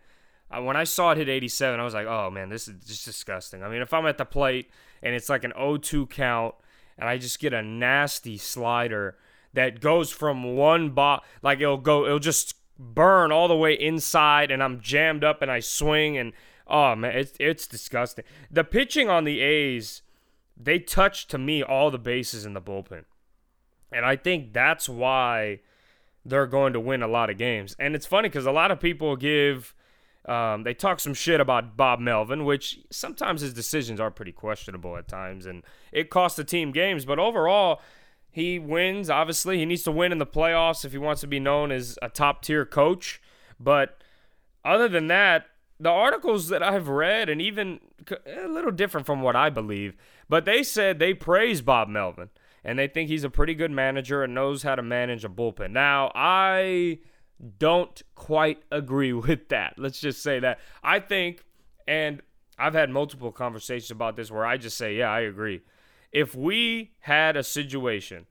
Uh, 0.49 0.61
when 0.61 0.75
I 0.75 0.83
saw 0.83 1.11
it 1.11 1.17
hit 1.17 1.29
87, 1.29 1.79
I 1.79 1.83
was 1.83 1.93
like, 1.93 2.07
oh 2.07 2.29
man, 2.29 2.49
this 2.49 2.67
is 2.67 2.75
just 2.85 3.05
disgusting. 3.05 3.63
I 3.63 3.69
mean, 3.69 3.81
if 3.81 3.93
I'm 3.93 4.05
at 4.05 4.17
the 4.17 4.25
plate 4.25 4.69
and 5.01 5.15
it's 5.15 5.29
like 5.29 5.43
an 5.43 5.53
0-2 5.57 6.09
count, 6.09 6.55
and 6.97 7.09
I 7.09 7.17
just 7.17 7.39
get 7.39 7.53
a 7.53 7.63
nasty 7.63 8.37
slider 8.37 9.17
that 9.53 9.81
goes 9.81 10.11
from 10.11 10.55
one 10.55 10.91
bot, 10.91 11.25
like 11.41 11.59
it'll 11.59 11.77
go, 11.77 12.05
it'll 12.05 12.19
just 12.19 12.55
burn 12.77 13.31
all 13.31 13.47
the 13.47 13.55
way 13.55 13.73
inside, 13.73 14.51
and 14.51 14.61
I'm 14.61 14.81
jammed 14.81 15.23
up 15.23 15.41
and 15.41 15.51
I 15.51 15.59
swing, 15.59 16.17
and 16.17 16.33
oh 16.67 16.95
man, 16.95 17.15
it's 17.15 17.33
it's 17.39 17.67
disgusting. 17.67 18.25
The 18.49 18.63
pitching 18.63 19.09
on 19.09 19.23
the 19.23 19.39
A's, 19.39 20.01
they 20.57 20.79
touch 20.79 21.27
to 21.27 21.37
me 21.37 21.63
all 21.63 21.91
the 21.91 21.99
bases 21.99 22.45
in 22.45 22.53
the 22.53 22.61
bullpen, 22.61 23.05
and 23.91 24.05
I 24.05 24.15
think 24.15 24.53
that's 24.53 24.87
why 24.87 25.59
they're 26.25 26.47
going 26.47 26.73
to 26.73 26.79
win 26.79 27.01
a 27.01 27.07
lot 27.07 27.29
of 27.29 27.37
games. 27.37 27.75
And 27.79 27.95
it's 27.95 28.05
funny 28.05 28.29
because 28.29 28.45
a 28.45 28.51
lot 28.51 28.71
of 28.71 28.79
people 28.79 29.15
give, 29.15 29.73
um, 30.25 30.63
they 30.63 30.73
talk 30.73 30.99
some 30.99 31.13
shit 31.13 31.39
about 31.39 31.75
Bob 31.75 31.99
Melvin, 31.99 32.45
which 32.45 32.79
sometimes 32.91 33.41
his 33.41 33.53
decisions 33.53 33.99
are 33.99 34.11
pretty 34.11 34.31
questionable 34.31 34.97
at 34.97 35.07
times, 35.07 35.45
and 35.45 35.63
it 35.91 36.09
costs 36.09 36.37
the 36.37 36.43
team 36.43 36.71
games. 36.71 37.05
But 37.05 37.19
overall, 37.19 37.81
he 38.29 38.59
wins. 38.59 39.09
Obviously, 39.09 39.57
he 39.57 39.65
needs 39.65 39.83
to 39.83 39.91
win 39.91 40.11
in 40.11 40.19
the 40.19 40.25
playoffs 40.25 40.85
if 40.85 40.91
he 40.91 40.97
wants 40.97 41.21
to 41.21 41.27
be 41.27 41.39
known 41.39 41.71
as 41.71 41.97
a 42.01 42.09
top 42.09 42.41
tier 42.43 42.65
coach. 42.65 43.21
But 43.59 44.01
other 44.63 44.87
than 44.87 45.07
that, 45.07 45.47
the 45.79 45.89
articles 45.89 46.49
that 46.49 46.61
I've 46.61 46.87
read, 46.87 47.27
and 47.27 47.41
even 47.41 47.79
a 48.27 48.47
little 48.47 48.71
different 48.71 49.07
from 49.07 49.21
what 49.21 49.35
I 49.35 49.49
believe, 49.49 49.95
but 50.29 50.45
they 50.45 50.61
said 50.61 50.99
they 50.99 51.15
praise 51.15 51.61
Bob 51.61 51.87
Melvin 51.87 52.29
and 52.63 52.77
they 52.77 52.87
think 52.87 53.09
he's 53.09 53.23
a 53.23 53.29
pretty 53.29 53.53
good 53.53 53.71
manager 53.71 54.23
and 54.23 54.33
knows 54.33 54.63
how 54.63 54.75
to 54.75 54.83
manage 54.83 55.25
a 55.25 55.29
bullpen. 55.29 55.71
Now, 55.71 56.11
I 56.13 56.99
don't 57.57 58.01
quite 58.15 58.63
agree 58.71 59.13
with 59.27 59.49
that. 59.49 59.75
Let's 59.77 59.99
just 59.99 60.21
say 60.21 60.39
that. 60.39 60.59
I 60.83 60.99
think, 60.99 61.43
and 61.87 62.21
I've 62.57 62.73
had 62.73 62.89
multiple 62.89 63.31
conversations 63.31 63.91
about 63.91 64.15
this 64.15 64.31
where 64.31 64.45
I 64.45 64.57
just 64.57 64.77
say, 64.77 64.95
yeah, 64.95 65.09
I 65.09 65.21
agree. 65.21 65.61
If 66.11 66.35
we 66.35 66.91
had 67.01 67.35
a 67.37 67.43
situation 67.43 68.27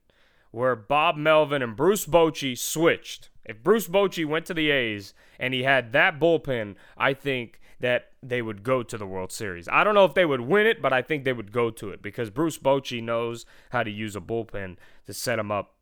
where 0.51 0.77
Bob 0.77 1.17
Melvin 1.17 1.63
and 1.63 1.77
Bruce 1.77 2.07
Bochy 2.07 2.57
switched, 2.57 3.31
if 3.45 3.63
Bruce 3.63 3.89
Bochy 3.89 4.27
went 4.27 4.47
to 4.47 4.55
the 4.55 4.71
A's 4.71 5.15
and 5.39 5.55
he 5.55 5.63
had 5.63 5.93
that 5.93 6.21
bullpen, 6.21 6.77
I 6.97 7.15
think 7.15 7.61
that 7.81 8.11
they 8.23 8.43
would 8.43 8.63
go 8.63 8.83
to 8.83 8.97
the 8.97 9.07
World 9.07 9.33
Series. 9.33 9.67
I 9.69 9.83
don't 9.85 9.95
know 9.95 10.05
if 10.05 10.15
they 10.15 10.27
would 10.27 10.43
win 10.43 10.67
it, 10.67 10.81
but 10.81 10.93
I 10.93 11.03
think 11.03 11.25
they 11.25 11.33
would 11.33 11.51
go 11.51 11.71
to 11.71 11.91
it 11.91 12.03
because 12.03 12.31
Bruce 12.31 12.59
Bochy 12.59 13.03
knows 13.03 13.47
how 13.71 13.83
to 13.83 13.91
use 13.91 14.15
a 14.15 14.21
bullpen 14.21 14.77
to 15.07 15.15
set 15.15 15.37
them 15.37 15.51
up, 15.51 15.75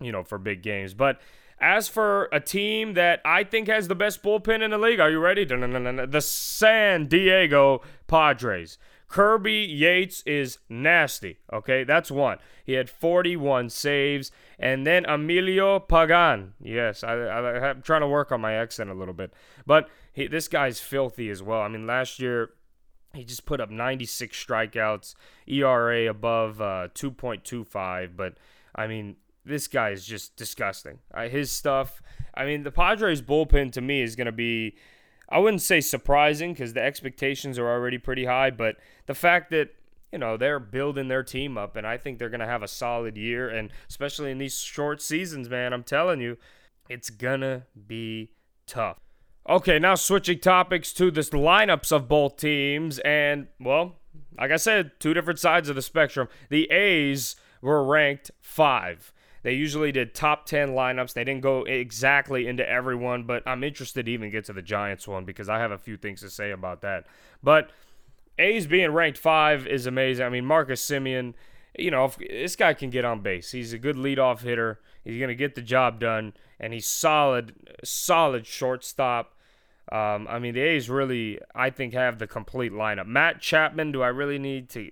you 0.00 0.12
know, 0.12 0.22
for 0.22 0.38
big 0.38 0.62
games. 0.62 0.94
But 0.94 1.20
as 1.60 1.88
for 1.88 2.28
a 2.32 2.40
team 2.40 2.94
that 2.94 3.20
I 3.24 3.44
think 3.44 3.68
has 3.68 3.88
the 3.88 3.94
best 3.94 4.22
bullpen 4.22 4.62
in 4.62 4.70
the 4.70 4.78
league, 4.78 5.00
are 5.00 5.10
you 5.10 5.18
ready? 5.18 5.44
The 5.44 6.20
San 6.20 7.06
Diego 7.06 7.82
Padres. 8.06 8.78
Kirby 9.08 9.66
Yates 9.70 10.22
is 10.26 10.58
nasty. 10.68 11.38
Okay, 11.52 11.84
that's 11.84 12.10
one. 12.10 12.38
He 12.64 12.72
had 12.72 12.90
41 12.90 13.70
saves. 13.70 14.30
And 14.58 14.86
then 14.86 15.04
Emilio 15.06 15.78
Pagan. 15.78 16.54
Yes, 16.60 17.04
I, 17.04 17.14
I, 17.14 17.70
I'm 17.70 17.82
trying 17.82 18.00
to 18.00 18.08
work 18.08 18.32
on 18.32 18.40
my 18.40 18.54
accent 18.54 18.90
a 18.90 18.94
little 18.94 19.14
bit. 19.14 19.32
But 19.66 19.88
he, 20.12 20.26
this 20.26 20.48
guy's 20.48 20.80
filthy 20.80 21.30
as 21.30 21.42
well. 21.42 21.60
I 21.60 21.68
mean, 21.68 21.86
last 21.86 22.18
year 22.18 22.50
he 23.14 23.24
just 23.24 23.46
put 23.46 23.60
up 23.60 23.70
96 23.70 24.44
strikeouts, 24.44 25.14
ERA 25.46 26.10
above 26.10 26.60
uh, 26.60 26.88
2.25. 26.94 28.16
But 28.16 28.34
I 28.74 28.86
mean, 28.86 29.16
this 29.44 29.68
guy 29.68 29.90
is 29.90 30.04
just 30.06 30.36
disgusting. 30.36 30.98
Uh, 31.12 31.28
his 31.28 31.50
stuff. 31.50 32.02
I 32.34 32.44
mean, 32.44 32.62
the 32.62 32.72
Padres 32.72 33.22
bullpen 33.22 33.72
to 33.72 33.80
me 33.80 34.02
is 34.02 34.16
going 34.16 34.26
to 34.26 34.32
be. 34.32 34.76
I 35.34 35.38
wouldn't 35.38 35.62
say 35.62 35.80
surprising 35.80 36.52
because 36.52 36.74
the 36.74 36.80
expectations 36.80 37.58
are 37.58 37.68
already 37.68 37.98
pretty 37.98 38.24
high, 38.26 38.50
but 38.50 38.76
the 39.06 39.14
fact 39.14 39.50
that 39.50 39.70
you 40.12 40.18
know 40.18 40.36
they're 40.36 40.60
building 40.60 41.08
their 41.08 41.24
team 41.24 41.58
up, 41.58 41.74
and 41.74 41.84
I 41.84 41.96
think 41.96 42.20
they're 42.20 42.28
to 42.38 42.46
have 42.46 42.62
a 42.62 42.68
solid 42.68 43.16
year, 43.16 43.48
and 43.48 43.70
especially 43.88 44.30
in 44.30 44.38
these 44.38 44.60
short 44.60 45.02
seasons, 45.02 45.48
man, 45.48 45.72
I'm 45.72 45.82
telling 45.82 46.20
you, 46.20 46.36
it's 46.88 47.10
gonna 47.10 47.66
be 47.88 48.30
tough. 48.68 49.00
Okay, 49.48 49.80
now 49.80 49.96
switching 49.96 50.38
topics 50.38 50.92
to 50.92 51.10
this 51.10 51.30
lineups 51.30 51.90
of 51.90 52.08
both 52.08 52.36
teams. 52.36 53.00
And, 53.00 53.48
well, 53.58 53.96
like 54.38 54.52
I 54.52 54.56
said, 54.56 54.92
two 55.00 55.14
different 55.14 55.40
sides 55.40 55.68
of 55.68 55.74
the 55.74 55.82
spectrum. 55.82 56.28
The 56.48 56.70
A's 56.70 57.34
were 57.60 57.84
ranked 57.84 58.30
five. 58.40 59.12
They 59.44 59.52
usually 59.52 59.92
did 59.92 60.14
top 60.14 60.46
10 60.46 60.70
lineups. 60.70 61.12
They 61.12 61.22
didn't 61.22 61.42
go 61.42 61.64
exactly 61.64 62.46
into 62.48 62.66
everyone, 62.66 63.24
but 63.24 63.42
I'm 63.46 63.62
interested 63.62 64.06
to 64.06 64.10
even 64.10 64.30
get 64.30 64.46
to 64.46 64.54
the 64.54 64.62
Giants 64.62 65.06
one 65.06 65.26
because 65.26 65.50
I 65.50 65.58
have 65.58 65.70
a 65.70 65.76
few 65.76 65.98
things 65.98 66.22
to 66.22 66.30
say 66.30 66.50
about 66.50 66.80
that. 66.80 67.04
But 67.42 67.70
A's 68.38 68.66
being 68.66 68.90
ranked 68.90 69.18
five 69.18 69.66
is 69.66 69.86
amazing. 69.86 70.24
I 70.24 70.30
mean, 70.30 70.46
Marcus 70.46 70.82
Semien, 70.82 71.34
you 71.78 71.90
know, 71.90 72.10
this 72.18 72.56
guy 72.56 72.72
can 72.72 72.88
get 72.88 73.04
on 73.04 73.20
base. 73.20 73.50
He's 73.50 73.74
a 73.74 73.78
good 73.78 73.96
leadoff 73.96 74.40
hitter. 74.40 74.80
He's 75.04 75.18
going 75.18 75.28
to 75.28 75.34
get 75.34 75.54
the 75.54 75.62
job 75.62 76.00
done, 76.00 76.32
and 76.58 76.72
he's 76.72 76.86
solid, 76.86 77.54
solid 77.84 78.46
shortstop. 78.46 79.34
Um, 79.92 80.26
I 80.26 80.38
mean, 80.38 80.54
the 80.54 80.62
A's 80.62 80.88
really, 80.88 81.38
I 81.54 81.68
think, 81.68 81.92
have 81.92 82.18
the 82.18 82.26
complete 82.26 82.72
lineup. 82.72 83.06
Matt 83.06 83.42
Chapman, 83.42 83.92
do 83.92 84.00
I 84.00 84.08
really 84.08 84.38
need 84.38 84.70
to? 84.70 84.90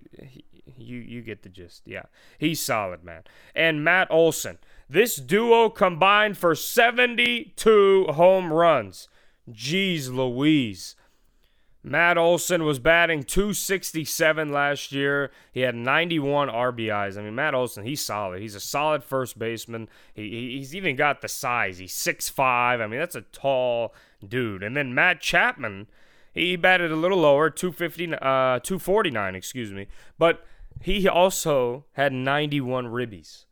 You 0.77 0.99
you 0.99 1.23
get 1.23 1.43
the 1.43 1.49
gist. 1.49 1.83
Yeah, 1.87 2.05
he's 2.39 2.61
solid, 2.61 3.05
man. 3.05 3.23
And 3.55 3.85
Matt 3.85 4.11
Olson. 4.11 4.59
This 4.89 5.17
duo 5.17 5.71
combined 5.71 6.37
for 6.37 6.55
72 6.55 8.05
home 8.11 8.53
runs. 8.53 9.09
Jeez 9.51 10.13
Louise. 10.13 10.97
Matt 11.85 12.17
Olson 12.17 12.65
was 12.65 12.79
batting 12.79 13.25
267 13.25 14.53
last 14.53 14.93
year. 14.93 15.33
He 15.51 15.61
had 15.61 15.75
91 15.75 16.49
RBIs. 16.49 17.19
I 17.19 17.23
mean, 17.23 17.35
Matt 17.35 17.55
Olson, 17.55 17.85
he's 17.85 18.01
solid. 18.01 18.41
He's 18.41 18.55
a 18.55 18.61
solid 18.61 19.03
first 19.03 19.37
baseman. 19.37 19.89
He, 20.15 20.59
he's 20.59 20.77
even 20.77 20.95
got 20.95 21.23
the 21.23 21.29
size. 21.29 21.79
He's 21.79 21.93
6'5. 21.93 22.39
I 22.41 22.87
mean, 22.87 23.01
that's 23.01 23.17
a 23.17 23.23
tall 23.23 23.95
dude. 24.27 24.63
And 24.63 24.77
then 24.77 24.95
Matt 24.95 25.21
Chapman, 25.21 25.89
he 26.33 26.55
batted 26.55 26.93
a 26.93 26.97
little 26.97 27.19
lower, 27.19 27.51
250, 27.51 28.15
uh, 28.15 28.61
249, 28.61 29.35
excuse 29.35 29.73
me. 29.73 29.89
But 30.19 30.45
he 30.81 31.09
also 31.09 31.85
had 31.93 32.13
91 32.13 32.87
ribbies. 32.87 33.45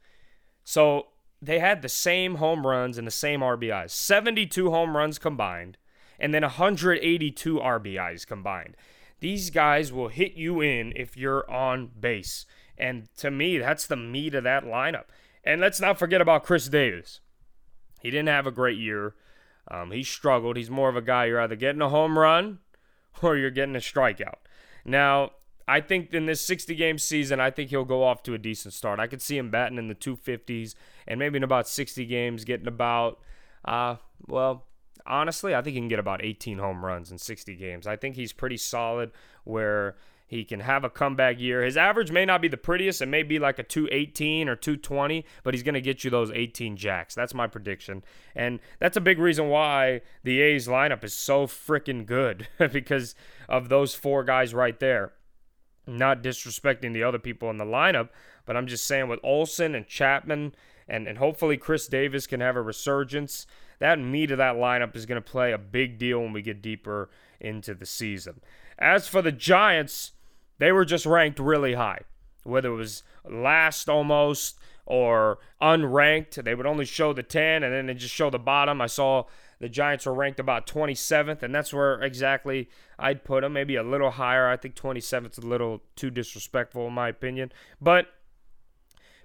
So 0.65 1.09
they 1.43 1.59
had 1.59 1.83
the 1.83 1.89
same 1.89 2.37
home 2.37 2.67
runs 2.67 2.99
and 2.99 3.07
the 3.07 3.13
same 3.13 3.41
RBIs. 3.41 3.91
72 3.91 4.71
home 4.71 4.97
runs 4.97 5.19
combined 5.19 5.79
and 6.19 6.35
then 6.35 6.43
182 6.43 7.59
RBIs 7.59 8.27
combined. 8.27 8.77
These 9.21 9.51
guys 9.51 9.93
will 9.93 10.09
hit 10.09 10.35
you 10.35 10.61
in 10.61 10.93
if 10.95 11.17
you're 11.17 11.51
on 11.51 11.91
base. 11.99 12.47
And 12.79 13.09
to 13.19 13.31
me, 13.31 13.59
that's 13.59 13.87
the 13.87 13.97
meat 13.97 14.35
of 14.35 14.45
that 14.45 14.65
lineup. 14.65 15.05
And 15.45 15.61
let's 15.61 15.81
not 15.81 15.99
forget 15.99 16.21
about 16.21 16.45
Khris 16.45 16.69
Davis. 16.69 17.21
He 18.01 18.11
didn't 18.11 18.29
have 18.29 18.47
a 18.47 18.53
great 18.53 18.79
year. 18.79 19.15
Um, 19.71 19.91
he 19.91 20.03
struggled. 20.03 20.57
He's 20.57 20.71
more 20.71 20.89
of 20.89 20.97
a 20.97 21.03
guy 21.03 21.27
you're 21.27 21.41
either 21.41 21.57
getting 21.57 21.83
a 21.83 21.89
home 21.89 22.19
run 22.19 22.59
or 23.23 23.37
you're 23.37 23.51
getting 23.51 23.77
a 23.77 23.81
strikeout. 23.81 24.37
Now, 24.85 25.33
I 25.71 25.81
think 25.81 26.13
in 26.13 26.27
this 26.27 26.45
60 26.45 26.75
game 26.75 26.99
season, 26.99 27.39
I 27.39 27.53
think 27.53 27.71
he'll 27.71 27.85
go 27.85 28.03
off 28.03 28.25
to 28.25 28.35
a 28.35 28.39
decent 28.39 28.75
start. 28.75 28.99
I 28.99 29.07
could 29.07 29.23
see 29.23 29.39
him 29.39 29.51
batting 29.51 29.79
in 29.79 29.87
the 29.87 29.95
250s 29.95 30.75
and 31.07 31.21
maybe 31.21 31.37
in 31.37 31.45
about 31.45 31.69
60 31.69 32.05
games 32.07 32.45
getting 32.45 32.67
about, 32.67 33.21
uh, 33.65 33.97
well, 34.27 34.67
honestly, 35.07 35.55
I 35.55 35.63
think 35.63 35.75
he 35.75 35.81
can 35.81 35.89
get 35.89 36.01
about 36.01 36.25
18 36.25 36.59
home 36.59 36.85
runs 36.85 37.13
in 37.13 37.19
60 37.19 37.55
games. 37.55 37.87
I 37.87 37.95
think 37.95 38.17
he's 38.17 38.33
pretty 38.33 38.57
solid 38.57 39.13
where 39.45 39.97
he 40.27 40.45
can 40.45 40.59
have 40.59 40.83
a 40.83 40.91
comeback 40.91 41.39
year. 41.39 41.63
His 41.63 41.77
average 41.77 42.11
may 42.11 42.25
not 42.25 42.43
be 42.43 42.49
the 42.49 42.57
prettiest. 42.57 43.01
It 43.01 43.07
may 43.07 43.23
be 43.23 43.39
like 43.39 43.61
a 43.61 43.63
218 43.63 44.49
or 44.49 44.57
220, 44.57 45.25
but 45.45 45.55
he's 45.55 45.63
going 45.63 45.75
to 45.75 45.81
get 45.81 46.03
you 46.03 46.11
those 46.11 46.33
18 46.33 46.77
jacks. 46.77 47.15
That's 47.15 47.35
my 47.35 47.47
prediction. 47.47 48.03
And 48.35 48.59
that's 48.81 48.97
a 48.97 49.01
big 49.01 49.21
reason 49.21 49.49
why 49.49 50.01
the 50.25 50.41
A's 50.41 50.67
lineup 50.67 51.05
is 51.05 51.15
so 51.15 51.47
freaking 51.47 52.07
good 52.07 52.49
because 52.73 53.15
of 53.49 53.69
those 53.69 53.95
four 53.95 54.25
guys 54.25 54.53
right 54.53 54.79
there. 54.81 55.13
Not 55.91 56.23
disrespecting 56.23 56.93
the 56.93 57.03
other 57.03 57.19
people 57.19 57.51
in 57.51 57.57
the 57.57 57.65
lineup, 57.65 58.11
but 58.47 58.57
I'm 58.57 58.67
just 58.67 58.87
saying 58.87 59.09
with 59.09 59.21
Olson 59.23 59.75
and 59.75 59.87
Chapman 59.87 60.55
and, 60.89 61.07
and 61.07 61.19
hopefully 61.19 61.57
Khris 61.57 61.87
Davis 61.87 62.27
can 62.27 62.41
have 62.41 62.57
a 62.57 62.63
resurgence 62.63 63.47
that 63.81 63.99
meat 63.99 64.31
of 64.31 64.39
that 64.39 64.57
lineup 64.57 64.95
is 64.95 65.07
going 65.07 65.21
to 65.21 65.31
play 65.31 65.53
a 65.53 65.59
big 65.59 65.99
deal 65.99 66.21
when 66.21 66.33
we 66.33 66.43
get 66.43 66.63
deeper 66.63 67.11
into 67.41 67.75
the 67.75 67.87
season. 67.87 68.41
As 68.79 69.09
for 69.09 69.23
the 69.23 69.33
Giants, 69.33 70.13
they 70.59 70.71
were 70.71 70.85
just 70.85 71.07
ranked 71.07 71.39
really 71.39 71.75
high, 71.75 72.01
whether 72.45 72.71
it 72.71 72.77
was 72.77 73.03
last 73.25 73.89
almost 73.89 74.59
or 74.85 75.39
unranked. 75.63 76.45
They 76.45 76.55
would 76.55 76.67
only 76.67 76.85
show 76.85 77.15
the 77.15 77.23
10 77.23 77.63
and 77.63 77.73
then 77.73 77.87
they 77.87 77.95
just 77.95 78.15
show 78.15 78.29
the 78.29 78.39
bottom. 78.39 78.83
I 78.83 78.87
saw 78.87 79.25
the 79.61 79.69
Giants 79.69 80.07
were 80.07 80.15
ranked 80.15 80.41
about 80.41 80.67
27th, 80.67 81.43
and 81.43 81.55
that's 81.55 81.73
where 81.73 82.01
exactly 82.03 82.71
I'd 82.99 83.25
put 83.25 83.43
them. 83.43 83.53
Maybe 83.53 83.77
a 83.77 83.83
little 83.83 84.11
higher. 84.11 84.49
I 84.49 84.57
think 84.57 84.75
27th 84.75 85.33
is 85.33 85.45
a 85.45 85.47
little 85.47 85.83
too 85.97 86.11
disrespectful, 86.11 86.87
in 86.87 86.95
my 86.95 87.09
opinion. 87.09 87.53
But 87.81 88.07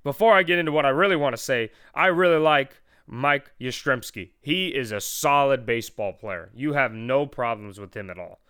before 0.04 0.34
I 0.34 0.44
get 0.44 0.60
into 0.60 0.74
what 0.74 0.86
I 0.86 0.89
really 0.89 1.15
want 1.15 1.36
to 1.36 1.42
say, 1.42 1.72
I 1.94 2.08
really 2.08 2.39
like 2.39 2.82
Mike 3.08 3.51
Yastrzemski. 3.62 4.32
He 4.42 4.68
is 4.68 4.92
a 4.92 5.00
solid 5.00 5.65
baseball 5.65 6.12
player. 6.12 6.51
You 6.54 6.74
have 6.74 6.92
no 6.92 7.25
problems 7.25 7.80
with 7.80 7.96
him 7.96 8.10
at 8.10 8.20
all. 8.20 8.42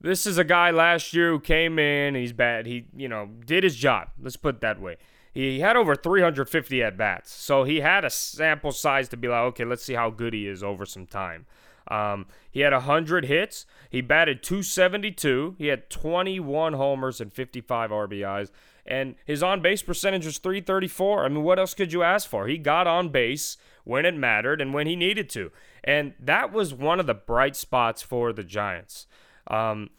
This 0.00 0.24
is 0.24 0.38
a 0.38 0.44
guy 0.44 0.70
last 0.70 1.14
year 1.14 1.30
who 1.30 1.40
came 1.40 1.78
in, 1.78 2.14
he's 2.14 2.32
bad. 2.32 2.66
He, 2.66 2.86
you 2.96 3.08
know, 3.08 3.28
did 3.44 3.64
his 3.64 3.76
job. 3.76 4.08
Let's 4.20 4.36
put 4.36 4.56
it 4.56 4.60
that 4.60 4.80
way. 4.80 4.96
He 5.32 5.60
had 5.60 5.76
over 5.76 5.94
350 5.94 6.82
at 6.82 6.96
bats. 6.96 7.30
So 7.32 7.64
he 7.64 7.80
had 7.80 8.04
a 8.04 8.10
sample 8.10 8.72
size 8.72 9.08
to 9.08 9.16
be 9.16 9.28
like, 9.28 9.40
okay, 9.40 9.64
let's 9.64 9.82
see 9.82 9.94
how 9.94 10.10
good 10.10 10.34
he 10.34 10.46
is 10.46 10.62
over 10.62 10.84
some 10.84 11.06
time. 11.06 11.46
Um, 11.88 12.26
he 12.50 12.60
had 12.60 12.72
100 12.72 13.24
hits. 13.24 13.66
He 13.88 14.02
batted 14.02 14.42
272. 14.42 15.56
He 15.58 15.68
had 15.68 15.88
21 15.88 16.74
homers 16.74 17.20
and 17.20 17.32
55 17.32 17.90
RBIs. 17.90 18.50
And 18.84 19.14
his 19.24 19.42
on 19.42 19.62
base 19.62 19.82
percentage 19.82 20.26
was 20.26 20.38
334. 20.38 21.24
I 21.24 21.28
mean, 21.28 21.42
what 21.42 21.58
else 21.58 21.72
could 21.72 21.92
you 21.92 22.02
ask 22.02 22.28
for? 22.28 22.46
He 22.46 22.58
got 22.58 22.86
on 22.86 23.08
base 23.08 23.56
when 23.84 24.04
it 24.04 24.14
mattered 24.14 24.60
and 24.60 24.74
when 24.74 24.86
he 24.86 24.96
needed 24.96 25.30
to. 25.30 25.50
And 25.82 26.12
that 26.20 26.52
was 26.52 26.74
one 26.74 27.00
of 27.00 27.06
the 27.06 27.14
bright 27.14 27.56
spots 27.56 28.02
for 28.02 28.32
the 28.32 28.44
Giants. 28.44 29.06
Um, 29.46 29.90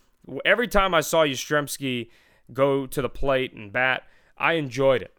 every 0.45 0.67
time 0.67 0.93
I 0.93 1.01
saw 1.01 1.23
Yastrzemski 1.23 2.09
go 2.53 2.85
to 2.85 3.01
the 3.01 3.09
plate 3.09 3.53
and 3.53 3.71
bat, 3.71 4.03
I 4.37 4.53
enjoyed 4.53 5.01
it 5.01 5.12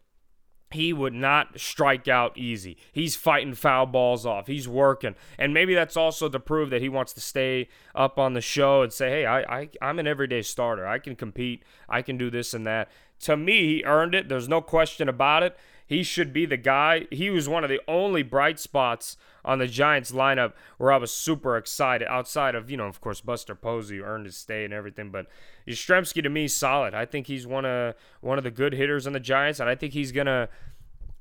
he 0.75 0.93
would 0.93 1.15
not 1.15 1.59
strike 1.59 2.09
out 2.09 2.37
easy. 2.37 2.77
He's 2.93 3.17
fighting 3.17 3.55
foul 3.55 3.87
balls 3.87 4.27
off. 4.27 4.47
He's 4.47 4.69
working. 4.69 5.15
And 5.39 5.55
maybe 5.55 5.75
that's 5.75 5.97
also 5.97 6.29
to 6.29 6.41
prove 6.41 6.71
that 6.71 6.83
he 6.83 6.89
wants 6.89 7.13
to 7.15 7.21
stay 7.21 7.69
up 7.95 8.19
on 8.19 8.35
the 8.35 8.41
show 8.41 8.83
and 8.83 8.93
say, 8.93 9.11
hey, 9.11 9.27
I, 9.27 9.41
I, 9.41 9.69
I'm 9.81 9.99
an 9.99 10.07
everyday 10.07 10.43
starter. 10.43 10.87
I 10.87 10.99
can 10.99 11.17
compete. 11.17 11.63
I 11.89 12.03
can 12.03 12.17
do 12.17 12.31
this 12.31 12.55
and 12.55 12.67
that. 12.67 12.91
To 13.21 13.37
me, 13.37 13.67
he 13.67 13.85
earned 13.85 14.15
it. 14.15 14.29
There's 14.29 14.49
no 14.49 14.61
question 14.61 15.09
about 15.09 15.43
it. 15.43 15.57
He 15.87 16.03
should 16.03 16.33
be 16.33 16.47
the 16.47 16.57
guy. 16.57 17.07
He 17.11 17.29
was 17.31 17.49
one 17.49 17.63
of 17.63 17.71
the 17.71 17.81
only 17.87 18.23
bright 18.23 18.59
spots 18.59 19.17
on 19.45 19.59
the 19.59 19.67
Giants 19.67 20.13
lineup 20.13 20.55
where 20.79 20.91
I 20.91 20.97
was 20.97 21.13
super 21.13 21.57
excited. 21.57 22.09
Outside 22.09 22.55
of, 22.55 22.71
you 22.71 22.77
know, 22.77 22.87
of 22.87 23.01
course, 23.01 23.21
Buster 23.21 23.55
Posey 23.55 24.01
earned 24.01 24.25
his 24.25 24.37
stay 24.37 24.65
and 24.65 24.73
everything, 24.73 25.11
but 25.11 25.27
Yastrzemski 25.69 26.23
to 26.23 26.31
me 26.31 26.49
solid. 26.49 26.95
I 26.95 27.05
think 27.05 27.27
he's 27.27 27.47
one 27.47 27.65
of 27.67 27.95
one 28.21 28.39
of 28.39 28.45
the 28.45 28.51
good 28.51 28.73
hitters 28.73 29.07
on 29.07 29.13
the 29.13 29.21
Giants, 29.21 29.61
and 29.61 29.69
I 29.69 29.75
think 29.75 29.93
he's 29.93 30.13
gonna 30.13 30.49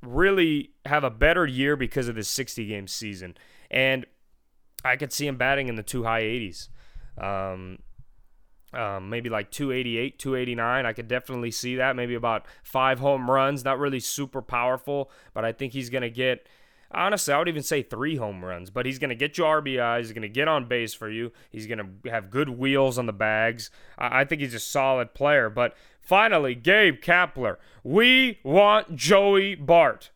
really 0.02 0.70
have 0.86 1.04
a 1.04 1.10
better 1.10 1.46
year 1.46 1.76
because 1.76 2.08
of 2.08 2.14
this 2.14 2.28
60 2.28 2.66
game 2.66 2.86
season. 2.86 3.36
And 3.70 4.06
I 4.84 4.96
could 4.96 5.12
see 5.12 5.26
him 5.26 5.36
batting 5.36 5.68
in 5.68 5.76
the 5.76 5.82
two 5.82 6.04
high 6.04 6.22
80s. 6.22 6.68
Um, 7.18 7.78
um, 8.74 9.10
maybe 9.10 9.28
like 9.28 9.50
288, 9.50 10.18
289. 10.18 10.86
I 10.86 10.92
could 10.92 11.08
definitely 11.08 11.50
see 11.50 11.76
that. 11.76 11.96
Maybe 11.96 12.14
about 12.14 12.46
five 12.62 12.98
home 12.98 13.30
runs. 13.30 13.64
Not 13.64 13.78
really 13.78 14.00
super 14.00 14.42
powerful, 14.42 15.10
but 15.32 15.44
I 15.44 15.52
think 15.52 15.72
he's 15.72 15.90
going 15.90 16.02
to 16.02 16.10
get, 16.10 16.48
honestly, 16.90 17.32
I 17.32 17.38
would 17.38 17.48
even 17.48 17.62
say 17.62 17.82
three 17.82 18.16
home 18.16 18.44
runs. 18.44 18.70
But 18.70 18.86
he's 18.86 18.98
going 18.98 19.10
to 19.10 19.14
get 19.14 19.38
you 19.38 19.44
RBIs. 19.44 19.98
He's 19.98 20.12
going 20.12 20.22
to 20.22 20.28
get 20.28 20.48
on 20.48 20.66
base 20.66 20.94
for 20.94 21.08
you. 21.08 21.32
He's 21.50 21.66
going 21.66 21.78
to 21.78 22.10
have 22.10 22.30
good 22.30 22.48
wheels 22.48 22.98
on 22.98 23.06
the 23.06 23.12
bags. 23.12 23.70
I, 23.98 24.20
I 24.20 24.24
think 24.24 24.40
he's 24.40 24.54
a 24.54 24.60
solid 24.60 25.14
player. 25.14 25.48
But 25.50 25.76
finally, 26.00 26.54
Gabe 26.54 27.00
Kapler. 27.00 27.56
We 27.82 28.40
want 28.42 28.96
Joey 28.96 29.54
Bart. 29.54 30.10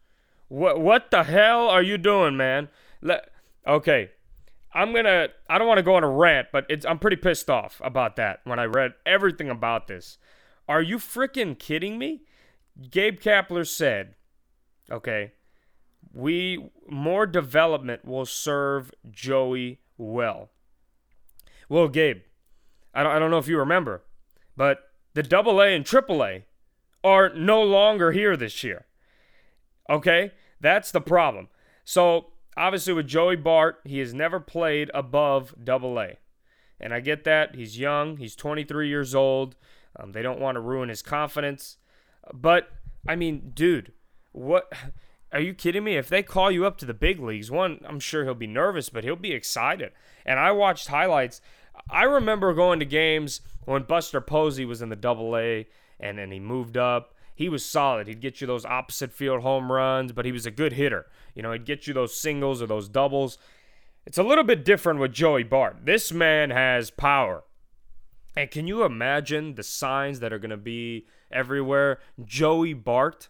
What, 0.49 0.81
what 0.81 1.11
the 1.11 1.25
hell 1.25 1.69
are 1.69 1.83
you 1.83 1.99
doing, 1.99 2.37
man? 2.37 2.69
Let, 3.03 3.31
okay. 3.67 4.11
I'm 4.73 4.93
gonna. 4.95 5.29
I 5.49 5.59
don't 5.59 5.67
want 5.67 5.79
to 5.79 5.83
go 5.83 5.95
on 5.95 6.05
a 6.05 6.11
rant, 6.11 6.49
but 6.53 6.67
it's. 6.69 6.85
I'm 6.85 6.99
pretty 6.99 7.17
pissed 7.17 7.49
off 7.49 7.81
about 7.83 8.17
that 8.17 8.41
when 8.45 8.59
I 8.59 8.65
read 8.65 8.93
everything 9.07 9.49
about 9.49 9.87
this. 9.87 10.19
Are 10.69 10.83
you 10.83 10.99
freaking 10.99 11.59
kidding 11.59 11.99
me? 11.99 12.23
Gabe 12.91 13.19
Kapler 13.19 13.67
said, 13.67 14.15
"Okay, 14.91 15.33
we 16.13 16.71
more 16.89 17.27
development 17.27 18.05
will 18.05 18.27
serve 18.27 18.93
Joey 19.11 19.81
well." 19.97 20.51
Well, 21.69 21.89
Gabe, 21.89 22.23
I 22.95 23.03
don't. 23.03 23.13
I 23.13 23.19
don't 23.19 23.31
know 23.31 23.39
if 23.39 23.49
you 23.49 23.59
remember, 23.59 24.03
but 24.57 24.91
the 25.15 25.23
Double 25.23 25.61
A 25.63 25.75
and 25.75 25.85
Triple 25.85 26.23
A 26.23 26.45
are 27.03 27.31
no 27.31 27.63
longer 27.63 28.13
here 28.13 28.37
this 28.37 28.63
year. 28.63 28.87
Okay, 29.89 30.33
that's 30.61 30.91
the 30.91 31.01
problem. 31.01 31.49
So 31.85 32.33
obviously 32.59 32.93
with 32.93 33.07
Joey 33.07 33.37
Bart, 33.37 33.81
he 33.85 33.99
has 34.01 34.13
never 34.13 34.41
played 34.41 34.91
above 34.93 35.55
double 35.63 35.99
A. 35.99 36.17
And 36.81 36.93
I 36.93 37.01
get 37.01 37.25
that. 37.25 37.55
He's 37.55 37.79
young, 37.79 38.19
he's 38.19 38.37
23 38.37 38.89
years 38.89 39.15
old. 39.15 39.57
Um, 39.97 40.13
they 40.13 40.23
don't 40.23 40.41
want 40.41 40.57
to 40.57 40.61
ruin 40.61 40.89
his 40.89 41.03
confidence. 41.03 41.77
But, 42.33 42.71
I 43.07 43.17
mean, 43.17 43.53
dude, 43.55 43.93
what. 44.33 44.73
Are 45.31 45.41
you 45.41 45.53
kidding 45.53 45.85
me? 45.85 45.97
If 45.97 46.09
they 46.09 46.23
call 46.23 46.51
you 46.51 46.65
up 46.65 46.79
to 46.79 46.87
the 46.87 46.95
big 46.95 47.21
leagues, 47.21 47.51
one, 47.51 47.81
I'm 47.87 48.01
sure 48.01 48.25
he'll 48.25 48.35
be 48.35 48.47
nervous, 48.47 48.89
but 48.89 49.05
he'll 49.05 49.15
be 49.15 49.33
excited. 49.33 49.93
And 50.25 50.39
I 50.39 50.53
watched 50.53 50.89
highlights. 50.89 51.43
I 51.91 52.05
remember 52.05 52.55
going 52.55 52.79
to 52.79 52.87
games 52.87 53.43
when 53.67 53.83
Buster 53.83 54.23
Posey 54.23 54.65
was 54.65 54.81
in 54.81 54.89
the 54.89 54.97
double 54.97 55.37
A 55.37 55.67
and 56.01 56.19
then 56.19 56.31
he 56.31 56.41
moved 56.41 56.79
up 56.79 57.15
he 57.39 57.49
was 57.49 57.65
solid. 57.65 58.09
He'd 58.09 58.21
get 58.21 58.41
you 58.41 58.49
those 58.49 58.65
opposite 58.65 59.13
field 59.13 59.43
home 59.43 59.71
runs, 59.71 60.11
but 60.11 60.25
he 60.25 60.33
was 60.33 60.45
a 60.45 60.51
good 60.51 60.73
hitter. 60.73 61.07
You 61.37 61.43
know, 61.43 61.53
he'd 61.53 61.67
get 61.67 61.87
you 61.87 61.95
those 61.95 62.21
singles 62.21 62.61
or 62.61 62.67
those 62.67 62.89
doubles. 62.89 63.39
It's 64.05 64.19
a 64.19 64.25
little 64.25 64.43
bit 64.43 64.65
different 64.65 64.99
with 64.99 65.13
Joey 65.13 65.45
Bart. 65.45 65.77
This 65.85 66.11
man 66.11 66.51
has 66.51 66.91
power. 66.91 67.45
And 68.37 68.51
can 68.51 68.67
you 68.67 68.83
imagine 68.83 69.55
the 69.55 69.63
signs 69.63 70.19
that 70.19 70.33
are 70.33 70.41
going 70.41 70.51
to 70.51 70.57
be 70.57 71.07
everywhere? 71.31 72.01
Joey 72.25 72.73
Bart. 72.73 73.29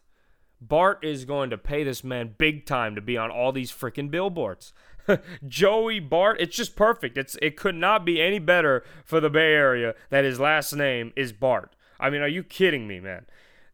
Bart 0.58 1.04
is 1.04 1.26
going 1.26 1.50
to 1.50 1.58
pay 1.58 1.84
this 1.84 2.02
man 2.02 2.34
big 2.38 2.64
time 2.64 2.94
to 2.94 3.02
be 3.02 3.18
on 3.18 3.30
all 3.30 3.52
these 3.52 3.70
freaking 3.70 4.10
billboards. 4.10 4.72
Joey 5.46 6.00
Bart, 6.00 6.40
it's 6.40 6.56
just 6.56 6.76
perfect. 6.76 7.18
It's 7.18 7.36
it 7.42 7.58
could 7.58 7.74
not 7.74 8.06
be 8.06 8.22
any 8.22 8.38
better 8.38 8.84
for 9.04 9.20
the 9.20 9.28
Bay 9.28 9.52
Area 9.52 9.94
that 10.08 10.24
his 10.24 10.40
last 10.40 10.72
name 10.72 11.12
is 11.14 11.34
Bart. 11.34 11.76
I 12.00 12.08
mean, 12.08 12.22
are 12.22 12.28
you 12.28 12.42
kidding 12.42 12.88
me, 12.88 13.00
man? 13.00 13.26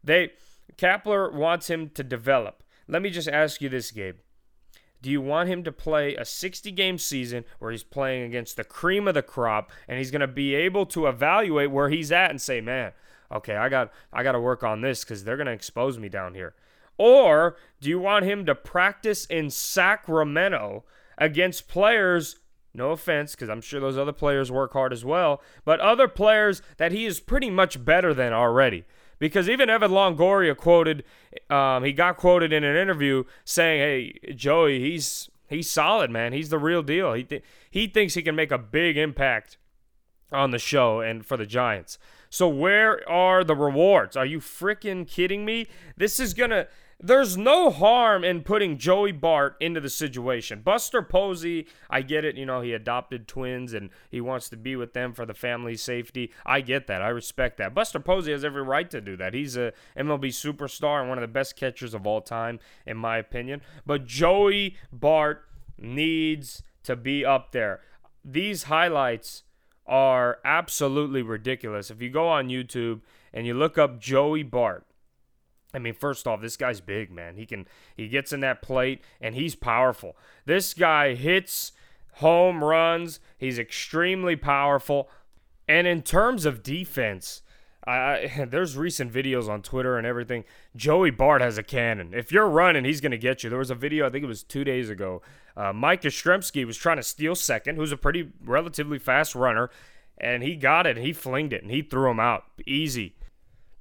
They 0.05 0.31
Kapler 0.77 1.33
wants 1.33 1.69
him 1.69 1.89
to 1.89 2.03
develop. 2.03 2.63
Let 2.87 3.01
me 3.01 3.09
just 3.09 3.27
ask 3.27 3.61
you 3.61 3.69
this, 3.69 3.91
Gabe. 3.91 4.17
Do 5.01 5.11
you 5.11 5.21
want 5.21 5.49
him 5.49 5.63
to 5.63 5.71
play 5.71 6.15
a 6.15 6.25
60 6.25 6.71
game 6.71 6.97
season 6.97 7.45
where 7.59 7.71
he's 7.71 7.83
playing 7.83 8.23
against 8.23 8.57
the 8.57 8.63
cream 8.63 9.07
of 9.07 9.13
the 9.13 9.21
crop 9.21 9.71
and 9.87 9.97
he's 9.97 10.11
going 10.11 10.21
to 10.21 10.27
be 10.27 10.55
able 10.55 10.85
to 10.87 11.07
evaluate 11.07 11.71
where 11.71 11.89
he's 11.89 12.11
at 12.11 12.29
and 12.29 12.41
say, 12.41 12.61
"Man, 12.61 12.91
okay, 13.31 13.55
I 13.55 13.69
got 13.69 13.91
I 14.13 14.23
got 14.23 14.33
to 14.33 14.39
work 14.39 14.63
on 14.63 14.81
this 14.81 15.03
cuz 15.03 15.23
they're 15.23 15.37
going 15.37 15.47
to 15.47 15.53
expose 15.53 15.97
me 15.97 16.09
down 16.09 16.33
here." 16.33 16.55
Or 16.97 17.57
do 17.81 17.89
you 17.89 17.99
want 17.99 18.25
him 18.25 18.45
to 18.45 18.55
practice 18.55 19.25
in 19.25 19.49
Sacramento 19.49 20.85
against 21.17 21.67
players 21.67 22.39
no 22.75 22.91
offense, 22.91 23.31
because 23.31 23.49
I'm 23.49 23.61
sure 23.61 23.79
those 23.79 23.97
other 23.97 24.11
players 24.11 24.51
work 24.51 24.73
hard 24.73 24.91
as 24.91 25.05
well, 25.05 25.41
but 25.63 25.79
other 25.79 26.07
players 26.07 26.61
that 26.77 26.91
he 26.91 27.05
is 27.05 27.19
pretty 27.19 27.49
much 27.49 27.83
better 27.83 28.13
than 28.13 28.33
already. 28.33 28.83
Because 29.19 29.49
even 29.49 29.69
Evan 29.69 29.91
Longoria 29.91 30.55
quoted, 30.55 31.03
um, 31.49 31.83
he 31.83 31.93
got 31.93 32.17
quoted 32.17 32.51
in 32.51 32.63
an 32.63 32.75
interview 32.75 33.23
saying, 33.43 33.79
"Hey, 33.79 34.33
Joey, 34.35 34.79
he's 34.79 35.29
he's 35.47 35.69
solid, 35.69 36.11
man. 36.11 36.33
He's 36.33 36.49
the 36.49 36.59
real 36.59 36.83
deal. 36.83 37.13
He 37.13 37.23
th- 37.23 37.43
he 37.69 37.87
thinks 37.87 38.13
he 38.13 38.21
can 38.21 38.35
make 38.35 38.51
a 38.51 38.57
big 38.57 38.97
impact 38.97 39.57
on 40.31 40.51
the 40.51 40.59
show 40.59 40.99
and 40.99 41.25
for 41.25 41.37
the 41.37 41.45
Giants." 41.45 41.97
So 42.29 42.49
where 42.49 43.07
are 43.09 43.45
the 43.45 43.55
rewards? 43.55 44.17
Are 44.17 44.25
you 44.25 44.39
freaking 44.39 45.07
kidding 45.07 45.45
me? 45.45 45.67
This 45.95 46.19
is 46.19 46.33
gonna 46.33 46.67
there's 46.99 47.35
no 47.35 47.69
harm 47.69 48.23
in 48.23 48.41
putting 48.41 48.77
Joey 48.77 49.11
Bart 49.11 49.57
into 49.59 49.81
the 49.81 49.89
situation. 49.89 50.61
Buster 50.61 51.01
Posey, 51.01 51.67
I 51.89 52.01
get 52.01 52.23
it. 52.23 52.35
You 52.35 52.45
know, 52.45 52.61
he 52.61 52.73
adopted 52.73 53.27
twins 53.27 53.73
and 53.73 53.89
he 54.09 54.21
wants 54.21 54.49
to 54.49 54.57
be 54.57 54.75
with 54.75 54.93
them 54.93 55.13
for 55.13 55.25
the 55.25 55.33
family's 55.33 55.81
safety. 55.81 56.31
I 56.45 56.61
get 56.61 56.87
that. 56.87 57.01
I 57.01 57.09
respect 57.09 57.57
that. 57.57 57.73
Buster 57.73 57.99
Posey 57.99 58.31
has 58.31 58.45
every 58.45 58.63
right 58.63 58.89
to 58.91 59.01
do 59.01 59.17
that. 59.17 59.33
He's 59.33 59.57
a 59.57 59.73
MLB 59.97 60.27
superstar 60.27 61.01
and 61.01 61.09
one 61.09 61.17
of 61.17 61.21
the 61.21 61.27
best 61.27 61.57
catchers 61.57 61.93
of 61.93 62.07
all 62.07 62.21
time, 62.21 62.59
in 62.85 62.97
my 62.97 63.17
opinion. 63.17 63.61
But 63.85 64.05
Joey 64.05 64.77
Bart 64.91 65.45
needs 65.77 66.63
to 66.83 66.95
be 66.95 67.25
up 67.25 67.51
there. 67.51 67.81
These 68.23 68.63
highlights 68.63 69.43
are 69.85 70.39
absolutely 70.45 71.21
ridiculous. 71.21 71.91
If 71.91 72.01
you 72.01 72.09
go 72.09 72.27
on 72.27 72.47
YouTube 72.47 73.01
and 73.33 73.45
you 73.45 73.53
look 73.53 73.77
up 73.77 73.99
Joey 73.99 74.43
Bart, 74.43 74.85
I 75.75 75.79
mean, 75.79 75.93
first 75.93 76.27
off, 76.27 76.41
this 76.41 76.57
guy's 76.57 76.81
big, 76.81 77.11
man. 77.11 77.35
He 77.35 77.45
can 77.45 77.67
he 77.95 78.07
gets 78.07 78.31
in 78.33 78.39
that 78.41 78.61
plate 78.61 79.01
and 79.19 79.35
he's 79.35 79.55
powerful. 79.55 80.15
This 80.45 80.73
guy 80.73 81.15
hits 81.15 81.71
home 82.13 82.63
runs. 82.63 83.19
He's 83.37 83.59
extremely 83.59 84.35
powerful. 84.35 85.09
And 85.67 85.87
in 85.87 86.01
terms 86.01 86.45
of 86.45 86.63
defense, 86.63 87.41
I, 87.85 88.45
there's 88.49 88.77
recent 88.77 89.11
videos 89.11 89.49
on 89.49 89.61
Twitter 89.61 89.97
and 89.97 90.07
everything. 90.07 90.43
Joey 90.75 91.11
Bart 91.11 91.41
has 91.41 91.57
a 91.57 91.63
cannon. 91.63 92.13
If 92.13 92.31
you're 92.31 92.49
running, 92.49 92.85
he's 92.85 93.01
going 93.01 93.11
to 93.11 93.17
get 93.17 93.43
you. 93.43 93.49
There 93.49 93.59
was 93.59 93.71
a 93.71 93.75
video, 93.75 94.07
I 94.07 94.09
think 94.09 94.23
it 94.23 94.27
was 94.27 94.43
two 94.43 94.63
days 94.63 94.89
ago. 94.89 95.21
Uh, 95.55 95.73
Mike 95.73 96.01
Yastrzemski 96.01 96.65
was 96.65 96.77
trying 96.77 96.97
to 96.97 97.03
steal 97.03 97.35
second, 97.35 97.75
who's 97.75 97.91
a 97.91 97.97
pretty 97.97 98.31
relatively 98.43 98.99
fast 98.99 99.35
runner, 99.35 99.69
and 100.17 100.43
he 100.43 100.55
got 100.55 100.87
it 100.87 100.97
and 100.97 101.05
he 101.05 101.13
flinged 101.13 101.53
it 101.53 101.61
and 101.61 101.71
he 101.71 101.81
threw 101.81 102.09
him 102.09 102.19
out 102.19 102.45
easy. 102.65 103.15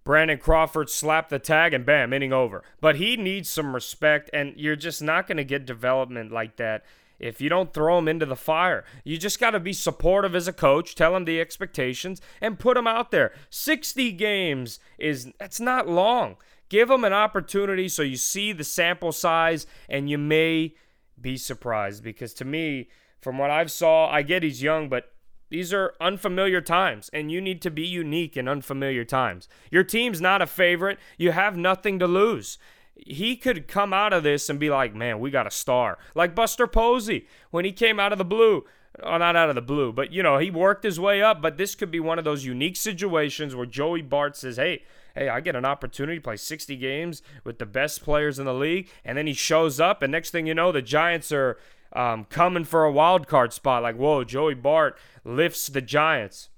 Brandon 0.05 0.39
Crawford 0.39 0.91
slapped 0.91 1.31
the 1.31 1.39
tag 1.39 1.73
and 1.73 1.87
bam, 1.87 2.13
inning 2.13 2.33
over. 2.33 2.63
But 2.81 2.97
he 2.97 3.17
needs 3.17 3.49
some 3.49 3.75
respect, 3.75 4.31
and 4.33 4.55
you're 4.57 4.77
just 4.77 5.03
not 5.03 5.27
going 5.27 5.39
to 5.39 5.45
get 5.45 5.65
development 5.65 6.31
like 6.31 6.57
that 6.57 6.85
if 7.19 7.41
you 7.41 7.49
don't 7.49 7.73
throw 7.73 7.99
him 7.99 8.09
into 8.09 8.27
the 8.27 8.37
fire. 8.37 8.85
You 9.03 9.17
just 9.17 9.41
got 9.41 9.51
to 9.51 9.61
be 9.61 9.73
supportive 9.73 10.35
as 10.35 10.47
a 10.47 10.53
coach, 10.53 10.95
tell 10.95 11.17
him 11.17 11.25
the 11.25 11.41
expectations, 11.41 12.21
and 12.41 12.59
put 12.59 12.77
him 12.77 12.87
out 12.87 13.11
there. 13.11 13.33
60 13.51 14.13
games 14.13 14.79
is 14.99 15.33
that's 15.39 15.61
not 15.61 15.89
long. 15.89 16.37
Give 16.69 16.91
him 16.91 17.05
an 17.05 17.13
opportunity 17.13 17.89
so 17.89 18.03
you 18.03 18.17
see 18.17 18.53
the 18.53 18.65
sample 18.65 19.13
size, 19.13 19.67
and 19.89 20.11
you 20.11 20.19
may 20.19 20.75
be 21.19 21.37
surprised 21.37 22.03
because 22.03 22.35
to 22.35 22.45
me, 22.45 22.89
from 23.21 23.39
what 23.39 23.51
I've 23.51 23.71
saw, 23.71 24.11
I 24.11 24.23
get 24.23 24.43
he's 24.43 24.63
young, 24.63 24.89
but 24.91 25.14
these 25.51 25.73
are 25.73 25.95
unfamiliar 26.01 26.61
times, 26.61 27.11
and 27.13 27.31
you 27.31 27.41
need 27.41 27.63
to 27.63 27.71
be 27.71 27.87
unique 27.87 28.37
in 28.37 28.49
unfamiliar 28.49 29.05
times. 29.05 29.49
Your 29.71 29.85
team's 29.85 30.21
not 30.21 30.43
a 30.43 30.47
favorite. 30.47 30.99
You 31.19 31.33
have 31.33 31.57
nothing 31.57 31.99
to 31.99 32.07
lose. 32.07 32.59
He 32.97 33.37
could 33.37 33.69
come 33.69 33.93
out 33.93 34.13
of 34.13 34.23
this 34.23 34.49
and 34.49 34.59
be 34.59 34.71
like, 34.71 34.95
man, 34.95 35.21
we 35.21 35.31
got 35.31 35.47
a 35.47 35.51
star. 35.51 35.99
Like 36.15 36.35
Buster 36.35 36.67
Posey 36.67 37.27
when 37.51 37.65
he 37.65 37.73
came 37.73 37.99
out 38.01 38.13
of 38.13 38.19
the 38.19 38.25
blue. 38.25 38.65
Oh, 39.03 39.19
not 39.19 39.35
out 39.35 39.49
of 39.49 39.57
the 39.57 39.61
blue, 39.61 39.93
but 39.93 40.13
you 40.13 40.23
know, 40.23 40.39
he 40.39 40.53
worked 40.53 40.85
his 40.85 41.01
way 41.01 41.21
up. 41.21 41.43
But 41.43 41.57
this 41.57 41.75
could 41.75 41.91
be 41.91 41.99
one 41.99 42.19
of 42.19 42.25
those 42.25 42.45
unique 42.45 42.77
situations 42.77 43.55
where 43.55 43.67
Joey 43.67 44.03
Bart 44.03 44.37
says, 44.37 44.57
hey, 44.57 44.85
hey, 45.17 45.29
I 45.29 45.41
get 45.41 45.57
an 45.57 45.65
opportunity 45.65 46.19
to 46.19 46.23
play 46.23 46.37
60 46.37 46.77
games 46.77 47.23
with 47.43 47.59
the 47.59 47.67
best 47.67 48.05
players 48.05 48.39
in 48.39 48.47
the 48.47 48.55
league. 48.55 48.89
And 49.05 49.19
then 49.19 49.27
he 49.27 49.33
shows 49.33 49.81
up, 49.81 50.03
and 50.03 50.13
next 50.13 50.31
thing 50.31 50.47
you 50.47 50.55
know, 50.55 50.71
the 50.71 50.83
Giants 50.83 51.33
are 51.33 51.59
um, 51.95 52.25
coming 52.25 52.65
for 52.65 52.85
a 52.85 52.93
wild 52.93 53.27
card 53.27 53.53
spot. 53.53 53.83
Like, 53.83 53.97
whoa, 53.97 54.25
Joey 54.25 54.55
Bart 54.55 54.99
lifts 55.25 55.69
the 55.69 55.81
Giants. 55.81 56.49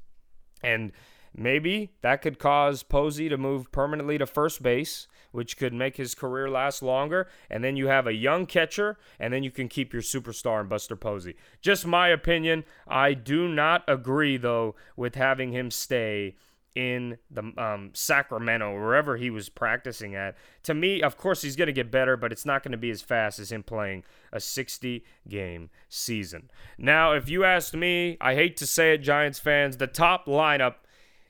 And 0.62 0.92
maybe 1.35 1.92
that 2.03 2.22
could 2.22 2.38
cause 2.38 2.83
Posey 2.83 3.29
to 3.29 3.37
move 3.37 3.70
permanently 3.70 4.18
to 4.18 4.27
first 4.27 4.62
base, 4.62 5.07
which 5.33 5.59
could 5.59 5.75
make 5.75 5.96
his 5.96 6.14
career 6.14 6.49
last 6.49 6.83
longer. 6.83 7.29
And 7.51 7.62
then 7.62 7.77
you 7.77 7.88
have 7.88 8.07
a 8.07 8.14
young 8.14 8.46
catcher, 8.46 8.99
and 9.20 9.33
then 9.33 9.42
you 9.42 9.51
can 9.51 9.68
keep 9.68 9.92
your 9.92 10.03
superstar 10.03 10.62
in 10.62 10.68
Buster 10.68 10.96
Posey. 10.96 11.37
Just 11.61 11.87
my 11.87 12.09
opinion. 12.09 12.64
I 12.88 13.12
do 13.12 13.49
not 13.49 13.85
agree, 13.87 14.38
though, 14.38 14.75
with 14.96 15.14
having 15.14 15.53
him 15.53 15.70
stay 15.70 16.37
in 16.76 17.16
the 17.30 17.52
um, 17.56 17.90
Sacramento, 17.94 18.74
wherever 18.74 19.16
he 19.16 19.30
was 19.30 19.48
practicing 19.48 20.14
at. 20.14 20.36
To 20.64 20.74
me, 20.74 21.00
of 21.00 21.16
course, 21.16 21.40
he's 21.40 21.56
going 21.56 21.68
to 21.68 21.72
get 21.72 21.90
better, 21.90 22.18
but 22.18 22.32
it's 22.32 22.44
not 22.44 22.62
going 22.62 22.72
to 22.72 22.78
be 22.78 22.90
as 22.90 23.00
fast 23.00 23.38
as 23.38 23.50
him 23.50 23.62
playing 23.62 24.04
a 24.30 24.38
60 24.38 25.02
game 25.26 25.70
season. 25.88 26.50
Now, 26.76 27.12
if 27.12 27.30
you 27.30 27.44
asked 27.44 27.74
me, 27.74 28.18
I 28.20 28.34
hate 28.34 28.58
to 28.58 28.66
say 28.66 28.92
it, 28.92 28.98
Giants 28.98 29.38
fans, 29.38 29.78
the 29.78 29.86
top 29.86 30.26
lineup 30.26 30.74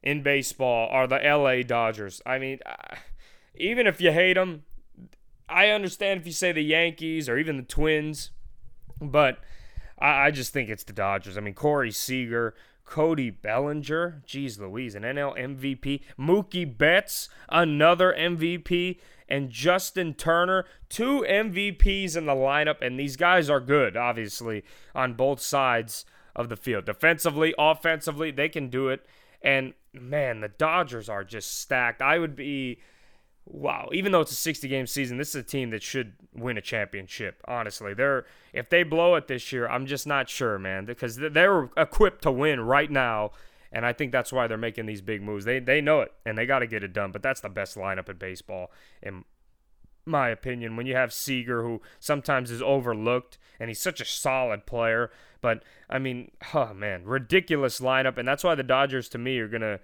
in 0.03 0.23
baseball 0.23 0.89
are 0.91 1.07
the 1.07 1.19
LA 1.19 1.63
Dodgers. 1.63 2.21
I 2.27 2.39
mean, 2.39 2.59
uh, 2.67 2.97
even 3.55 3.87
if 3.87 4.01
you 4.01 4.11
hate 4.11 4.35
them, 4.35 4.65
I 5.49 5.69
understand 5.69 6.21
if 6.21 6.27
you 6.27 6.33
say 6.33 6.51
the 6.51 6.61
Yankees 6.61 7.29
or 7.29 7.39
even 7.39 7.57
the 7.57 7.63
Twins, 7.63 8.31
but 9.01 9.39
I, 9.97 10.27
I 10.27 10.31
just 10.33 10.53
think 10.53 10.69
it's 10.71 10.83
the 10.83 10.93
Dodgers. 10.93 11.39
I 11.39 11.41
mean, 11.41 11.55
Corey 11.55 11.93
Seager, 11.93 12.57
Cody 12.87 13.31
Bellinger, 13.31 14.23
geez 14.25 14.59
Louise, 14.59 14.95
an 14.95 15.03
NL 15.03 15.37
MVP, 15.37 16.01
Mookie 16.19 16.79
Betts, 16.79 17.29
another 17.49 18.15
MVP, 18.17 18.99
and 19.29 19.51
Justin 19.51 20.15
Turner, 20.15 20.65
two 20.89 21.27
MVPs 21.29 22.17
in 22.17 22.27
the 22.27 22.33
lineup, 22.33 22.81
and 22.81 22.99
these 22.99 23.17
guys 23.17 23.51
are 23.51 23.61
good, 23.61 23.97
obviously, 23.97 24.65
on 24.95 25.15
both 25.15 25.41
sides 25.41 26.05
of 26.35 26.49
the 26.49 26.57
field. 26.57 26.85
Defensively, 26.85 27.55
offensively, 27.59 28.31
they 28.31 28.49
can 28.49 28.69
do 28.69 28.89
it. 28.89 29.05
And 29.43 29.75
man, 29.93 30.41
the 30.41 30.49
Dodgers 30.49 31.09
are 31.09 31.25
just 31.25 31.61
stacked. 31.61 32.01
I 32.01 32.19
would 32.19 32.37
be 32.37 32.79
wow, 33.47 33.89
even 33.93 34.13
though 34.13 34.21
it's 34.21 34.33
a 34.33 34.37
60 34.37 34.69
game 34.69 34.87
season, 34.87 35.19
this 35.19 35.31
is 35.31 35.37
a 35.37 35.43
team 35.43 35.71
that 35.71 35.83
should 35.83 36.15
win 36.35 36.59
a 36.59 36.61
championship. 36.61 37.41
Honestly, 37.47 37.95
they're 37.95 38.27
if 38.53 38.69
they 38.69 38.83
blow 38.83 39.15
it 39.15 39.29
this 39.29 39.53
year, 39.53 39.69
I'm 39.69 39.87
just 39.87 40.07
not 40.07 40.29
sure, 40.29 40.59
man, 40.59 40.85
because 40.85 41.17
they're 41.17 41.71
equipped 41.77 42.23
to 42.23 42.33
win 42.33 42.61
right 42.61 42.91
now. 42.91 43.31
And 43.73 43.85
I 43.85 43.93
think 43.93 44.13
that's 44.13 44.33
why 44.33 44.47
they're 44.47 44.57
making 44.57 44.87
these 44.87 45.01
big 45.01 45.23
moves. 45.23 45.45
They 45.45 45.61
they 45.61 45.81
know 45.81 46.01
it 46.01 46.13
and 46.25 46.37
they 46.37 46.47
got 46.47 46.61
to 46.61 46.67
get 46.67 46.83
it 46.83 46.93
done. 46.93 47.13
But 47.13 47.23
that's 47.23 47.41
the 47.41 47.49
best 47.49 47.77
lineup 47.77 48.09
in 48.09 48.17
baseball, 48.17 48.71
in 49.03 49.25
my 50.05 50.29
opinion. 50.29 50.77
When 50.77 50.87
you 50.87 50.97
have 50.97 51.13
Seager, 51.13 51.63
who 51.63 51.83
sometimes 52.01 52.51
is 52.51 52.63
overlooked, 52.63 53.39
and 53.61 53.69
he's 53.69 53.81
such 53.81 54.01
a 54.01 54.05
solid 54.05 54.67
player. 54.67 55.11
But 55.41 55.63
I 55.89 55.99
mean, 55.99 56.33
oh 56.55 56.75
man, 56.75 57.05
ridiculous 57.05 57.81
lineup, 57.81 58.19
and 58.19 58.27
that's 58.27 58.45
why 58.45 58.55
the 58.55 58.63
Dodgers, 58.63 59.09
to 59.11 59.19
me, 59.19 59.39
are 59.39 59.49
gonna 59.49 59.81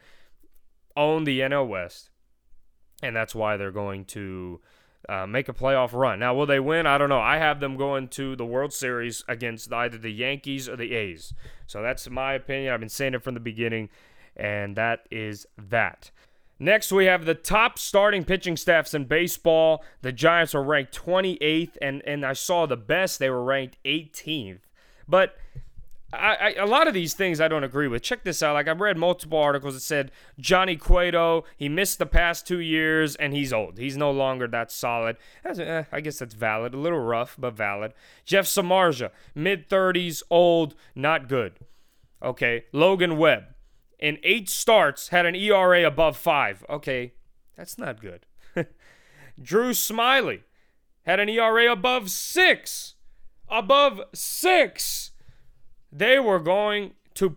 own 0.96 1.25
the 1.25 1.40
NL 1.40 1.68
West 1.68 2.11
and 3.03 3.15
that's 3.15 3.35
why 3.35 3.57
they're 3.57 3.73
going 3.73 4.05
to 4.07 4.61
uh, 5.09 5.27
make 5.27 5.49
a 5.49 5.53
playoff 5.53 5.93
run. 5.93 6.21
Now, 6.21 6.35
will 6.35 6.47
they 6.47 6.61
win? 6.61 6.87
I 6.87 6.97
don't 6.99 7.09
know. 7.09 7.21
I 7.21 7.38
have 7.38 7.61
them 7.61 7.77
going 7.77 8.09
to 8.09 8.37
the 8.37 8.47
World 8.47 8.73
Series 8.73 9.25
against 9.29 9.73
either 9.73 9.99
the 9.99 10.12
Yankees 10.12 10.69
or 10.69 10.77
the 10.77 10.95
A's. 10.95 11.35
So 11.67 11.83
that's 11.83 12.09
my 12.09 12.35
opinion. 12.35 12.73
I've 12.73 12.81
been 12.81 12.88
saying 12.88 13.15
it 13.15 13.23
from 13.23 13.35
the 13.35 13.41
beginning, 13.41 13.88
and 14.37 14.77
that 14.77 15.07
is 15.11 15.47
that. 15.59 16.11
Next, 16.59 16.93
we 16.93 17.07
have 17.07 17.25
the 17.25 17.35
top 17.35 17.77
starting 17.77 18.25
pitching 18.25 18.57
staffs 18.57 18.95
in 18.95 19.07
baseball. 19.07 19.85
The 20.03 20.12
Giants 20.12 20.55
are 20.55 20.62
ranked 20.62 20.97
28th, 20.97 21.77
and, 21.83 22.03
and 22.07 22.25
I 22.25 22.35
saw 22.35 22.67
the 22.67 22.77
best, 22.77 23.19
they 23.19 23.31
were 23.31 23.43
ranked 23.43 23.79
18th. 23.85 24.61
But 25.09 25.35
I, 26.12 26.35
I, 26.35 26.55
a 26.59 26.66
lot 26.66 26.88
of 26.88 26.94
these 26.94 27.14
things 27.14 27.40
I 27.40 27.48
don't 27.48 27.64
agree 27.64 27.88
with. 27.88 28.03
Check 28.03 28.22
this 28.22 28.42
out. 28.42 28.55
Like 28.55 28.68
I've 28.68 28.81
read 28.81 28.98
multiple 28.98 29.38
articles 29.38 29.75
that 29.75 29.81
said 29.81 30.11
Johnny 30.38 30.77
Cueto 30.77 31.44
he 31.57 31.68
missed 31.68 31.98
the 31.98 32.07
past 32.07 32.46
two 32.46 32.61
years 32.61 33.16
and 33.16 33.33
he's 33.33 33.53
old. 33.53 33.79
He's 33.79 33.96
no 33.96 34.11
longer 34.11 34.46
that 34.48 34.70
solid. 34.70 35.16
Eh, 35.44 35.85
I 35.90 36.01
guess 36.01 36.18
that's 36.18 36.35
valid. 36.35 36.75
A 36.75 36.79
little 36.79 37.01
rough, 37.01 37.37
but 37.38 37.55
valid. 37.55 37.94
Jeff 38.25 38.44
Samardzija, 38.44 39.11
mid 39.35 39.68
30s, 39.68 40.22
old, 40.31 40.75
not 40.94 41.29
good. 41.29 41.55
Okay. 42.22 42.64
Logan 42.72 43.16
Webb, 43.16 43.44
in 43.98 44.18
eight 44.22 44.48
starts, 44.48 45.09
had 45.09 45.25
an 45.25 45.35
ERA 45.35 45.87
above 45.87 46.16
five. 46.16 46.64
Okay, 46.68 47.14
that's 47.57 47.79
not 47.79 48.01
good. 48.01 48.27
Drew 49.40 49.70
Smyly 49.70 50.42
had 51.05 51.20
an 51.20 51.29
ERA 51.29 51.72
above 51.72 52.11
six. 52.11 52.96
Above 53.48 54.01
six. 54.12 55.12
They 55.92 56.18
were 56.18 56.40
going 56.40 56.92
to 57.14 57.37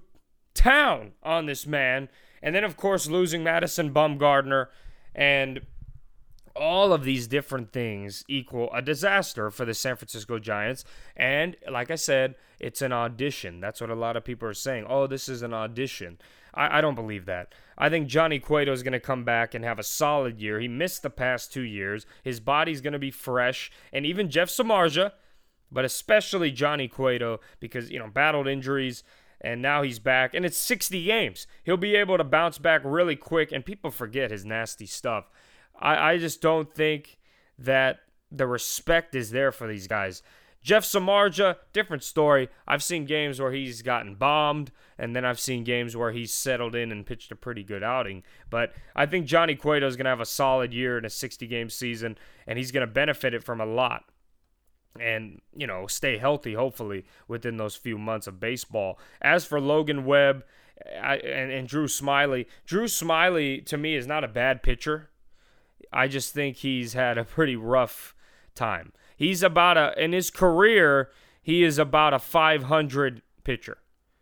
town 0.53 1.11
on 1.21 1.45
this 1.45 1.67
man. 1.67 2.09
And 2.41 2.55
then, 2.55 2.63
of 2.63 2.77
course, 2.77 3.07
losing 3.07 3.43
Madison 3.43 3.93
Bumgarner 3.93 4.67
and 5.13 5.61
all 6.55 6.93
of 6.93 7.03
these 7.03 7.27
different 7.27 7.73
things 7.73 8.23
equal 8.29 8.69
a 8.73 8.81
disaster 8.81 9.51
for 9.51 9.65
the 9.65 9.73
San 9.73 9.97
Francisco 9.97 10.39
Giants. 10.39 10.85
And 11.15 11.57
like 11.69 11.91
I 11.91 11.95
said, 11.95 12.35
it's 12.59 12.81
an 12.81 12.93
audition. 12.93 13.59
That's 13.59 13.81
what 13.81 13.89
a 13.89 13.95
lot 13.95 14.15
of 14.15 14.23
people 14.23 14.47
are 14.47 14.53
saying. 14.53 14.85
Oh, 14.87 15.05
this 15.05 15.27
is 15.27 15.41
an 15.41 15.53
audition. 15.53 16.17
I, 16.53 16.77
I 16.77 16.81
don't 16.81 16.95
believe 16.95 17.25
that. 17.25 17.53
I 17.77 17.89
think 17.89 18.07
Johnny 18.07 18.39
Cueto 18.39 18.71
is 18.71 18.83
going 18.83 18.93
to 18.93 18.99
come 19.01 19.25
back 19.25 19.53
and 19.53 19.65
have 19.65 19.79
a 19.79 19.83
solid 19.83 20.39
year. 20.39 20.59
He 20.59 20.69
missed 20.69 21.03
the 21.03 21.09
past 21.09 21.51
two 21.51 21.61
years. 21.61 22.05
His 22.23 22.39
body's 22.39 22.81
going 22.81 22.93
to 22.93 22.99
be 22.99 23.11
fresh. 23.11 23.69
And 23.91 24.05
even 24.05 24.29
Jeff 24.29 24.49
Samardzija, 24.49 25.11
but 25.75 25.83
especially 25.83 26.51
Johnny 26.51 26.87
Cueto 26.87 27.41
because, 27.59 27.91
you 27.91 27.99
know, 27.99 28.07
battled 28.07 28.47
injuries 28.47 29.03
and 29.41 29.61
now 29.61 29.83
he's 29.83 29.99
back 29.99 30.33
and 30.33 30.45
it's 30.45 30.57
60 30.57 31.03
games. 31.03 31.47
He'll 31.65 31.75
be 31.75 31.97
able 31.97 32.17
to 32.17 32.23
bounce 32.23 32.57
back 32.57 32.81
really 32.85 33.17
quick 33.17 33.51
and 33.51 33.65
people 33.65 33.91
forget 33.91 34.31
his 34.31 34.45
nasty 34.45 34.85
stuff. 34.85 35.29
I, 35.77 36.13
I 36.13 36.17
just 36.17 36.41
don't 36.41 36.73
think 36.73 37.19
that 37.59 37.99
the 38.31 38.47
respect 38.47 39.15
is 39.15 39.31
there 39.31 39.51
for 39.51 39.67
these 39.67 39.85
guys. 39.85 40.23
Jeff 40.63 40.85
Samardzija, 40.85 41.57
different 41.73 42.03
story. 42.03 42.47
I've 42.65 42.81
seen 42.81 43.03
games 43.03 43.41
where 43.41 43.51
he's 43.51 43.83
gotten 43.83 44.15
bombed, 44.15 44.71
and 44.97 45.15
then 45.15 45.23
I've 45.23 45.39
seen 45.39 45.63
games 45.63 45.95
where 45.95 46.11
he's 46.11 46.33
settled 46.33 46.73
in 46.73 46.91
and 46.91 47.05
pitched 47.05 47.31
a 47.31 47.35
pretty 47.35 47.63
good 47.63 47.83
outing. 47.83 48.23
But 48.49 48.73
I 48.95 49.05
think 49.05 49.27
Johnny 49.27 49.53
Cueto 49.53 49.85
is 49.85 49.95
going 49.95 50.05
to 50.05 50.09
have 50.09 50.21
a 50.21 50.25
solid 50.25 50.73
year 50.73 50.97
in 50.97 51.05
a 51.05 51.09
60 51.09 51.45
game 51.45 51.69
season, 51.69 52.17
and 52.47 52.57
he's 52.57 52.71
going 52.71 52.87
to 52.87 52.91
benefit 52.91 53.35
it 53.35 53.43
from 53.43 53.61
a 53.61 53.65
lot 53.65 54.05
and 54.99 55.41
you 55.55 55.67
know 55.67 55.87
stay 55.87 56.17
healthy 56.17 56.53
hopefully 56.53 57.05
within 57.27 57.57
those 57.57 57.75
few 57.75 57.97
months 57.97 58.27
of 58.27 58.39
baseball 58.39 58.97
as 59.21 59.43
for 59.43 59.59
logan 59.59 60.05
webb 60.05 60.43
I, 61.01 61.15
and, 61.17 61.51
and 61.51 61.67
drew 61.67 61.87
Smyly 61.87 62.45
drew 62.65 62.85
Smyly 62.85 63.65
to 63.65 63.77
me 63.77 63.95
is 63.95 64.07
not 64.07 64.23
a 64.23 64.27
bad 64.27 64.63
pitcher 64.63 65.09
I 65.91 66.07
just 66.07 66.33
think 66.33 66.57
he's 66.57 66.93
had 66.93 67.17
a 67.17 67.23
pretty 67.23 67.55
rough 67.55 68.15
time. 68.53 68.91
He's 69.15 69.43
about 69.43 69.77
a 69.77 69.93
in 70.01 70.11
his 70.11 70.29
career, 70.29 71.09
he 71.41 71.63
is 71.63 71.77
about 71.77 72.13
a 72.13 72.19
500 72.19 73.21
pitcher. 73.43 73.77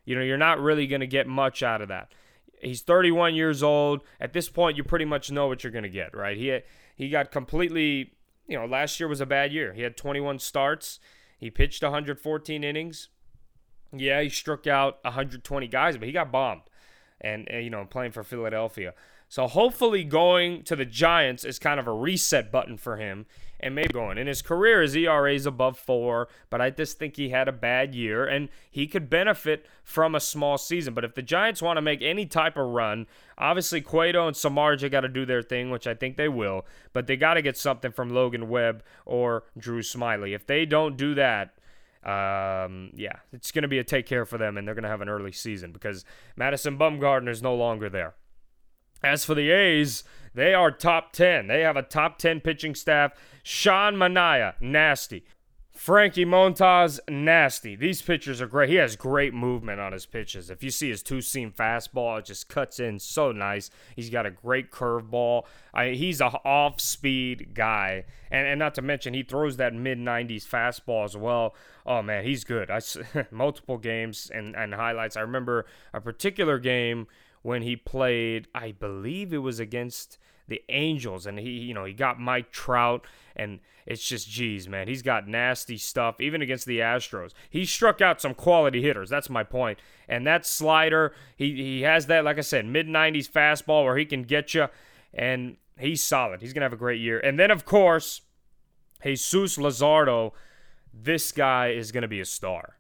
You 0.05 0.15
know, 0.15 0.21
you're 0.21 0.37
not 0.37 0.59
really 0.59 0.85
going 0.87 1.01
to 1.01 1.07
get 1.07 1.27
much 1.27 1.63
out 1.63 1.81
of 1.81 1.87
that. 1.87 2.13
He's 2.61 2.81
31 2.81 3.35
years 3.35 3.63
old. 3.63 4.01
At 4.19 4.33
this 4.33 4.49
point, 4.49 4.77
you 4.77 4.83
pretty 4.83 5.05
much 5.05 5.31
know 5.31 5.47
what 5.47 5.63
you're 5.63 5.71
going 5.71 5.83
to 5.83 5.89
get, 5.89 6.15
right? 6.15 6.37
He 6.37 6.59
he 6.95 7.09
got 7.09 7.31
completely, 7.31 8.13
you 8.47 8.57
know, 8.57 8.65
last 8.65 8.99
year 8.99 9.07
was 9.07 9.21
a 9.21 9.25
bad 9.25 9.51
year. 9.51 9.73
He 9.73 9.81
had 9.81 9.97
21 9.97 10.39
starts. 10.39 10.99
He 11.37 11.49
pitched 11.49 11.83
114 11.83 12.63
innings. 12.63 13.09
Yeah, 13.95 14.21
he 14.21 14.29
struck 14.29 14.67
out 14.67 14.99
120 15.03 15.67
guys, 15.67 15.97
but 15.97 16.07
he 16.07 16.11
got 16.11 16.31
bombed. 16.31 16.61
And, 17.21 17.49
and 17.49 17.63
you 17.63 17.69
know, 17.69 17.85
playing 17.85 18.11
for 18.11 18.23
Philadelphia. 18.23 18.93
So 19.33 19.47
hopefully 19.47 20.03
going 20.03 20.61
to 20.65 20.75
the 20.75 20.85
Giants 20.85 21.43
is 21.43 21.57
kind 21.57 21.79
of 21.79 21.87
a 21.87 21.91
reset 21.91 22.51
button 22.51 22.77
for 22.77 22.97
him 22.97 23.25
and 23.59 23.73
maybe 23.73 23.91
going. 23.91 24.19
In 24.19 24.27
his 24.27 24.43
career, 24.43 24.83
his 24.83 24.95
ERA 24.95 25.33
is 25.33 25.47
above 25.47 25.79
four, 25.79 26.27
but 26.51 26.61
I 26.61 26.69
just 26.69 26.99
think 26.99 27.15
he 27.15 27.29
had 27.29 27.47
a 27.47 27.51
bad 27.51 27.95
year 27.95 28.27
and 28.27 28.47
he 28.69 28.85
could 28.85 29.09
benefit 29.09 29.65
from 29.83 30.13
a 30.13 30.19
small 30.19 30.59
season. 30.59 30.93
But 30.93 31.03
if 31.03 31.15
the 31.15 31.23
Giants 31.23 31.63
want 31.63 31.77
to 31.77 31.81
make 31.81 32.03
any 32.03 32.27
type 32.27 32.57
of 32.57 32.67
run, 32.67 33.07
obviously 33.35 33.81
Cueto 33.81 34.27
and 34.27 34.35
Samardzija 34.35 34.91
got 34.91 35.01
to 35.01 35.09
do 35.09 35.25
their 35.25 35.41
thing, 35.41 35.71
which 35.71 35.87
I 35.87 35.95
think 35.95 36.15
they 36.15 36.29
will, 36.29 36.67
but 36.93 37.07
they 37.07 37.17
got 37.17 37.33
to 37.33 37.41
get 37.41 37.57
something 37.57 37.91
from 37.91 38.11
Logan 38.11 38.49
Webb 38.49 38.83
or 39.03 39.45
Drew 39.57 39.81
Smyly. 39.81 40.35
If 40.35 40.45
they 40.45 40.67
don't 40.67 40.95
do 40.95 41.15
that, 41.15 41.55
um, 42.03 42.91
yeah, 42.93 43.15
it's 43.31 43.51
going 43.51 43.63
to 43.63 43.67
be 43.67 43.79
a 43.79 43.83
take 43.83 44.05
care 44.05 44.27
for 44.27 44.37
them, 44.37 44.57
and 44.57 44.67
they're 44.67 44.75
going 44.75 44.83
to 44.83 44.89
have 44.89 45.01
an 45.01 45.09
early 45.09 45.31
season 45.31 45.71
because 45.71 46.05
Madison 46.35 46.77
Bumgarner 46.77 47.29
is 47.29 47.41
no 47.41 47.55
longer 47.55 47.89
there. 47.89 48.13
As 49.03 49.25
for 49.25 49.35
the 49.35 49.51
A's, 49.51 50.03
they 50.33 50.53
are 50.53 50.71
top 50.71 51.11
10. 51.13 51.47
They 51.47 51.61
have 51.61 51.77
a 51.77 51.83
top 51.83 52.17
10 52.17 52.41
pitching 52.41 52.75
staff. 52.75 53.11
Sean 53.43 53.95
Manaea, 53.95 54.53
nasty. 54.61 55.25
Frankie 55.73 56.23
Montas, 56.23 56.99
nasty. 57.09 57.75
These 57.75 58.03
pitchers 58.03 58.39
are 58.39 58.47
great. 58.47 58.69
He 58.69 58.75
has 58.75 58.95
great 58.95 59.33
movement 59.33 59.79
on 59.81 59.91
his 59.91 60.05
pitches. 60.05 60.51
If 60.51 60.63
you 60.63 60.69
see 60.69 60.89
his 60.89 61.01
two 61.01 61.19
seam 61.19 61.51
fastball, 61.51 62.19
it 62.19 62.25
just 62.25 62.47
cuts 62.47 62.79
in 62.79 62.99
so 62.99 63.31
nice. 63.31 63.71
He's 63.95 64.11
got 64.11 64.27
a 64.27 64.31
great 64.31 64.71
curveball. 64.71 65.43
I, 65.73 65.89
he's 65.89 66.21
a 66.21 66.27
off 66.45 66.79
speed 66.79 67.55
guy. 67.55 68.05
And, 68.29 68.47
and 68.47 68.59
not 68.59 68.75
to 68.75 68.83
mention, 68.83 69.15
he 69.15 69.23
throws 69.23 69.57
that 69.57 69.73
mid 69.73 69.97
90s 69.97 70.47
fastball 70.47 71.05
as 71.05 71.17
well. 71.17 71.55
Oh, 71.87 72.03
man, 72.03 72.23
he's 72.23 72.43
good. 72.43 72.69
I, 72.69 72.79
multiple 73.31 73.79
games 73.79 74.31
and, 74.33 74.55
and 74.55 74.75
highlights. 74.75 75.17
I 75.17 75.21
remember 75.21 75.65
a 75.91 75.99
particular 75.99 76.59
game 76.59 77.07
when 77.43 77.61
he 77.61 77.75
played, 77.75 78.47
I 78.55 78.71
believe 78.71 79.31
it 79.31 79.37
was 79.37 79.59
against 79.59 80.17
the 80.47 80.61
Angels, 80.69 81.25
and 81.25 81.39
he, 81.39 81.51
you 81.51 81.73
know, 81.73 81.85
he 81.85 81.93
got 81.93 82.19
Mike 82.19 82.51
Trout, 82.51 83.05
and 83.35 83.59
it's 83.85 84.07
just, 84.07 84.29
geez, 84.29 84.67
man, 84.67 84.87
he's 84.87 85.01
got 85.01 85.27
nasty 85.27 85.77
stuff. 85.77 86.19
Even 86.19 86.41
against 86.41 86.65
the 86.65 86.79
Astros, 86.79 87.31
he 87.49 87.65
struck 87.65 88.01
out 88.01 88.21
some 88.21 88.33
quality 88.33 88.81
hitters. 88.81 89.09
That's 89.09 89.29
my 89.29 89.43
point. 89.43 89.79
And 90.07 90.25
that 90.27 90.45
slider, 90.45 91.13
he 91.35 91.55
he 91.55 91.81
has 91.81 92.07
that, 92.07 92.23
like 92.25 92.37
I 92.37 92.41
said, 92.41 92.65
mid 92.65 92.87
'90s 92.87 93.29
fastball 93.29 93.85
where 93.85 93.97
he 93.97 94.05
can 94.05 94.23
get 94.23 94.53
you, 94.53 94.67
and 95.13 95.57
he's 95.77 96.01
solid. 96.01 96.41
He's 96.41 96.53
gonna 96.53 96.65
have 96.65 96.73
a 96.73 96.77
great 96.77 96.99
year. 96.99 97.19
And 97.19 97.39
then, 97.39 97.51
of 97.51 97.65
course, 97.65 98.21
Jesus 99.01 99.57
Luzardo, 99.57 100.31
this 100.93 101.31
guy 101.31 101.69
is 101.69 101.91
gonna 101.91 102.07
be 102.07 102.19
a 102.19 102.25
star. 102.25 102.77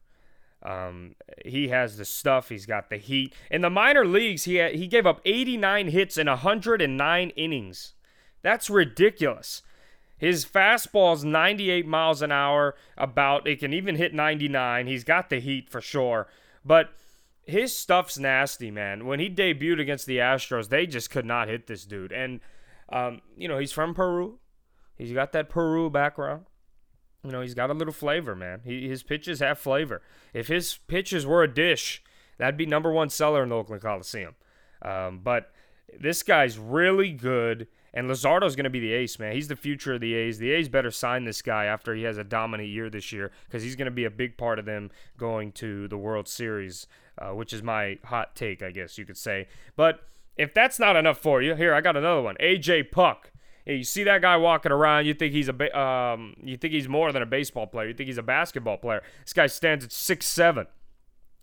Um, 0.63 1.15
he 1.45 1.67
has 1.69 1.97
the 1.97 2.05
stuff. 2.05 2.49
He's 2.49 2.65
got 2.65 2.89
the 2.89 2.97
heat. 2.97 3.33
In 3.51 3.61
the 3.61 3.69
minor 3.69 4.05
leagues, 4.05 4.45
he 4.45 4.61
he 4.69 4.87
gave 4.87 5.05
up 5.05 5.21
89 5.25 5.89
hits 5.89 6.17
in 6.17 6.27
109 6.27 7.29
innings. 7.31 7.93
That's 8.41 8.69
ridiculous. 8.69 9.61
His 10.17 10.45
fastball's 10.45 11.25
98 11.25 11.85
miles 11.85 12.21
an 12.21 12.31
hour. 12.31 12.75
About 12.97 13.45
it 13.47 13.59
can 13.59 13.73
even 13.73 13.95
hit 13.95 14.13
99. 14.13 14.87
He's 14.87 15.03
got 15.03 15.29
the 15.29 15.39
heat 15.39 15.69
for 15.69 15.81
sure. 15.81 16.27
But 16.63 16.91
his 17.45 17.75
stuff's 17.75 18.17
nasty, 18.17 18.71
man. 18.71 19.05
When 19.05 19.19
he 19.19 19.29
debuted 19.29 19.81
against 19.81 20.05
the 20.05 20.17
Astros, 20.17 20.69
they 20.69 20.87
just 20.87 21.09
could 21.09 21.25
not 21.25 21.49
hit 21.49 21.67
this 21.67 21.83
dude. 21.83 22.13
And 22.13 22.39
um, 22.89 23.21
you 23.35 23.47
know, 23.47 23.57
he's 23.57 23.71
from 23.73 23.93
Peru. 23.93 24.39
He's 24.95 25.11
got 25.11 25.33
that 25.33 25.49
Peru 25.49 25.89
background. 25.89 26.45
You 27.23 27.31
know, 27.31 27.41
he's 27.41 27.53
got 27.53 27.69
a 27.69 27.73
little 27.73 27.93
flavor, 27.93 28.35
man. 28.35 28.61
He, 28.65 28.87
his 28.89 29.01
pitches 29.01 29.39
have 29.39 29.57
flavor. 29.57 30.01
If 30.33 30.47
his 30.47 30.77
pitches 30.87 31.25
were 31.25 31.43
a 31.43 31.53
dish, 31.53 32.03
that'd 32.37 32.57
be 32.57 32.65
number 32.65 32.91
one 32.91 33.09
seller 33.09 33.43
in 33.43 33.49
the 33.49 33.55
Oakland 33.55 33.81
Coliseum. 33.81 34.35
Um, 34.81 35.21
but 35.23 35.51
this 35.99 36.23
guy's 36.23 36.57
really 36.57 37.11
good, 37.11 37.67
and 37.93 38.09
Luzardo's 38.09 38.55
going 38.55 38.65
to 38.65 38.69
be 38.69 38.81
the 38.81 38.91
ace, 38.91 39.19
man. 39.19 39.33
He's 39.33 39.47
the 39.47 39.55
future 39.55 39.93
of 39.93 40.01
the 40.01 40.13
A's. 40.13 40.37
The 40.37 40.51
A's 40.51 40.67
better 40.67 40.91
sign 40.91 41.23
this 41.23 41.41
guy 41.41 41.65
after 41.65 41.95
he 41.95 42.03
has 42.03 42.17
a 42.17 42.23
dominant 42.23 42.67
year 42.69 42.89
this 42.89 43.11
year 43.11 43.31
because 43.45 43.63
he's 43.63 43.75
going 43.75 43.85
to 43.85 43.91
be 43.91 44.05
a 44.05 44.11
big 44.11 44.37
part 44.37 44.59
of 44.59 44.65
them 44.65 44.91
going 45.17 45.51
to 45.53 45.87
the 45.87 45.97
World 45.97 46.27
Series, 46.27 46.87
uh, 47.17 47.29
which 47.29 47.53
is 47.53 47.63
my 47.63 47.99
hot 48.05 48.35
take, 48.35 48.61
I 48.61 48.71
guess 48.71 48.97
you 48.97 49.05
could 49.05 49.17
say. 49.17 49.47
But 49.75 50.01
if 50.35 50.53
that's 50.53 50.79
not 50.79 50.95
enough 50.95 51.19
for 51.19 51.41
you, 51.41 51.55
here 51.55 51.73
I 51.73 51.81
got 51.81 51.95
another 51.95 52.21
one. 52.21 52.35
AJ 52.41 52.91
Puk. 52.91 53.31
You 53.65 53.83
see 53.83 54.03
that 54.03 54.21
guy 54.21 54.35
walking 54.37 54.71
around, 54.71 55.05
you 55.05 55.13
think 55.13 55.33
he's 55.33 55.49
a 55.49 55.79
um, 55.79 56.35
you 56.43 56.57
think 56.57 56.73
he's 56.73 56.89
more 56.89 57.11
than 57.11 57.21
a 57.21 57.25
baseball 57.25 57.67
player. 57.67 57.87
You 57.87 57.93
think 57.93 58.07
he's 58.07 58.17
a 58.17 58.23
basketball 58.23 58.77
player. 58.77 59.01
This 59.23 59.33
guy 59.33 59.47
stands 59.47 59.85
at 59.85 59.91
six 59.91 60.25
seven. 60.27 60.67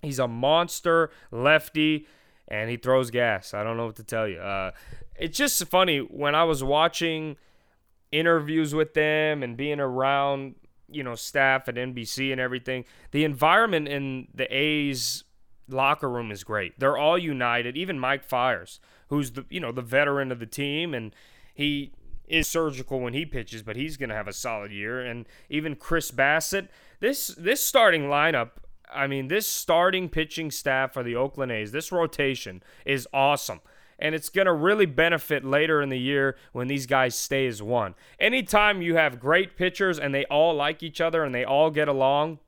He's 0.02 0.18
a 0.18 0.28
monster 0.28 1.10
lefty, 1.30 2.06
and 2.48 2.68
he 2.70 2.76
throws 2.76 3.10
gas. 3.10 3.54
I 3.54 3.62
don't 3.62 3.76
know 3.76 3.86
what 3.86 3.96
to 3.96 4.04
tell 4.04 4.28
you. 4.28 4.38
Uh, 4.38 4.72
it's 5.16 5.36
just 5.36 5.64
funny 5.66 5.98
when 5.98 6.34
I 6.34 6.44
was 6.44 6.62
watching 6.62 7.36
interviews 8.12 8.74
with 8.74 8.94
them 8.94 9.42
and 9.42 9.56
being 9.56 9.80
around, 9.80 10.56
you 10.90 11.02
know, 11.02 11.14
staff 11.14 11.68
at 11.68 11.76
NBC 11.76 12.32
and 12.32 12.40
everything. 12.40 12.84
The 13.12 13.24
environment 13.24 13.88
in 13.88 14.28
the 14.34 14.46
A's 14.54 15.24
locker 15.68 16.08
room 16.08 16.30
is 16.30 16.44
great. 16.44 16.78
They're 16.78 16.96
all 16.96 17.18
united. 17.18 17.76
Even 17.76 17.98
Mike 17.98 18.24
Fiers, 18.24 18.80
who's 19.08 19.32
the 19.32 19.44
you 19.48 19.60
know 19.60 19.72
the 19.72 19.82
veteran 19.82 20.32
of 20.32 20.38
the 20.38 20.46
team, 20.46 20.94
and 20.94 21.14
he 21.54 21.92
is 22.30 22.48
surgical 22.48 23.00
when 23.00 23.12
he 23.12 23.26
pitches, 23.26 23.62
but 23.62 23.76
he's 23.76 23.96
going 23.96 24.08
to 24.08 24.14
have 24.14 24.28
a 24.28 24.32
solid 24.32 24.72
year. 24.72 25.00
And 25.00 25.26
even 25.48 25.76
Chris 25.76 26.10
Bassitt, 26.10 26.68
this 27.00 27.28
this 27.28 27.64
starting 27.64 28.04
lineup, 28.04 28.50
I 28.92 29.06
mean, 29.06 29.28
this 29.28 29.46
starting 29.46 30.08
pitching 30.08 30.50
staff 30.50 30.92
for 30.92 31.02
the 31.02 31.16
Oakland 31.16 31.52
A's, 31.52 31.72
this 31.72 31.92
rotation 31.92 32.62
is 32.84 33.08
awesome. 33.12 33.60
And 33.98 34.14
it's 34.14 34.30
going 34.30 34.46
to 34.46 34.52
really 34.52 34.86
benefit 34.86 35.44
later 35.44 35.82
in 35.82 35.90
the 35.90 35.98
year 35.98 36.36
when 36.52 36.68
these 36.68 36.86
guys 36.86 37.14
stay 37.14 37.46
as 37.46 37.62
one. 37.62 37.94
Anytime 38.18 38.80
you 38.80 38.96
have 38.96 39.20
great 39.20 39.56
pitchers 39.56 39.98
and 39.98 40.14
they 40.14 40.24
all 40.26 40.54
like 40.54 40.82
each 40.82 41.02
other 41.02 41.22
and 41.22 41.34
they 41.34 41.44
all 41.44 41.70
get 41.70 41.86
along, 41.86 42.38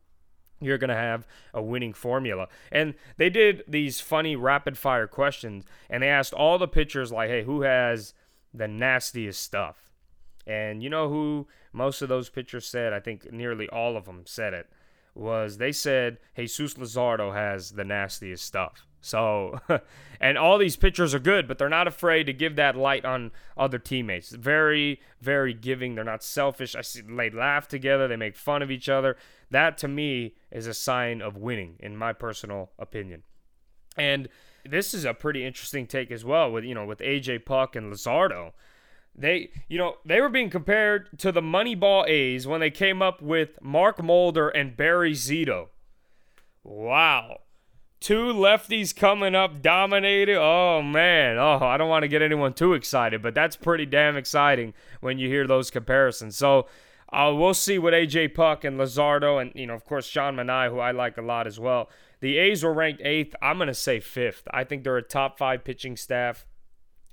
you're 0.61 0.79
going 0.79 0.89
to 0.89 0.95
have 0.95 1.27
a 1.53 1.61
winning 1.61 1.93
formula. 1.93 2.49
And 2.71 2.95
they 3.19 3.29
did 3.29 3.65
these 3.69 4.01
funny 4.01 4.35
rapid 4.35 4.79
fire 4.79 5.07
questions 5.07 5.65
and 5.91 6.03
they 6.03 6.09
asked 6.09 6.33
all 6.33 6.57
the 6.57 6.69
pitchers, 6.69 7.13
like, 7.13 7.29
hey, 7.29 7.45
who 7.45 7.63
has 7.63 8.15
the 8.53 8.69
nastiest 8.69 9.43
stuff. 9.43 9.91
And 10.47 10.83
you 10.83 10.91
know 10.91 11.09
who 11.09 11.47
most 11.73 12.03
of 12.03 12.09
those 12.09 12.29
pitchers 12.29 12.67
said? 12.67 12.93
I 12.93 13.01
think 13.01 13.33
nearly 13.33 13.69
all 13.69 13.97
of 13.97 14.05
them 14.05 14.23
said 14.27 14.55
it. 14.55 14.69
Was 15.15 15.59
they 15.59 15.73
said 15.73 16.19
Jesus 16.37 16.75
Luzardo 16.75 17.35
has 17.35 17.73
the 17.73 17.85
nastiest 17.85 18.45
stuff. 18.45 18.87
So, 19.03 19.59
and 20.21 20.39
all 20.39 20.59
these 20.59 20.77
pitchers 20.77 21.13
are 21.13 21.19
good, 21.19 21.49
but 21.49 21.59
they're 21.59 21.69
not 21.69 21.89
afraid 21.89 22.25
to 22.25 22.33
give 22.33 22.57
that 22.57 22.77
light 22.77 23.05
on 23.05 23.33
other 23.57 23.79
teammates. 23.79 24.31
Very, 24.31 25.01
very 25.21 25.53
giving. 25.53 25.95
They're 25.95 26.05
not 26.05 26.23
selfish. 26.23 26.77
I 26.77 26.83
see 26.83 27.03
they 27.03 27.29
laugh 27.29 27.67
together. 27.69 28.07
They 28.07 28.17
make 28.17 28.37
fun 28.37 28.63
of 28.63 28.71
each 28.71 28.89
other. 28.89 29.17
That 29.51 29.77
to 29.79 29.89
me 29.89 30.35
is 30.51 30.67
a 30.69 30.75
sign 30.75 31.21
of 31.21 31.37
winning, 31.37 31.77
in 31.81 31.97
my 31.97 32.13
personal 32.13 32.71
opinion. 32.79 33.25
And 33.97 34.29
this 34.65 34.95
is 34.95 35.05
a 35.05 35.15
pretty 35.15 35.45
interesting 35.45 35.87
take 35.87 36.11
as 36.11 36.25
well 36.25 36.51
with 36.51 36.65
you 36.65 36.75
know 36.75 36.85
with 36.85 36.99
AJ 36.99 37.45
Puk 37.45 37.77
and 37.77 37.93
Luzardo. 37.93 38.53
They 39.15 39.51
you 39.69 39.79
know 39.79 39.97
they 40.05 40.21
were 40.21 40.29
being 40.29 40.51
compared 40.51 41.19
to 41.19 41.33
the 41.33 41.43
Moneyball 41.43 42.09
A's 42.09 42.47
when 42.47 42.61
they 42.61 42.71
came 42.71 43.03
up 43.03 43.21
with 43.21 43.61
Mark 43.61 44.03
Mulder 44.03 44.49
and 44.49 44.77
Barry 44.77 45.13
Zito. 45.13 45.69
Wow. 46.65 47.41
Two 48.01 48.33
lefties 48.33 48.95
coming 48.97 49.35
up 49.35 49.63
dominated. 49.63 50.37
Oh 50.39 50.83
man. 50.83 51.39
Oh, 51.39 51.59
I 51.63 51.77
don't 51.77 51.89
want 51.89 52.03
to 52.03 52.09
get 52.09 52.23
anyone 52.23 52.53
too 52.53 52.75
excited, 52.75 53.23
but 53.23 53.35
that's 53.35 53.57
pretty 53.57 53.87
damn 53.87 54.17
exciting 54.17 54.75
when 55.01 55.19
you 55.19 55.29
hear 55.29 55.47
those 55.47 55.71
comparisons. 55.71 56.37
So 56.37 56.67
uh, 57.13 57.33
we'll 57.35 57.55
see 57.55 57.79
what 57.79 57.93
AJ 57.93 58.35
Puk 58.35 58.65
and 58.65 58.79
Luzardo 58.79 59.41
and 59.41 59.53
you 59.55 59.67
know 59.67 59.75
of 59.75 59.85
course 59.85 60.07
Sean 60.07 60.37
Manaea, 60.37 60.71
who 60.71 60.79
I 60.79 60.93
like 60.93 61.19
a 61.19 61.23
lot 61.23 61.47
as 61.47 61.61
well. 61.61 61.91
The 62.23 62.39
A's 62.39 62.63
were 62.63 62.73
ranked 62.73 63.03
eighth. 63.05 63.35
I'm 63.43 63.59
going 63.59 63.67
to 63.67 63.75
say 63.75 63.99
fifth. 63.99 64.47
I 64.53 64.63
think 64.63 64.85
they're 64.85 64.97
a 64.97 65.03
top 65.03 65.39
five 65.39 65.65
pitching 65.65 65.97
staff, 65.97 66.47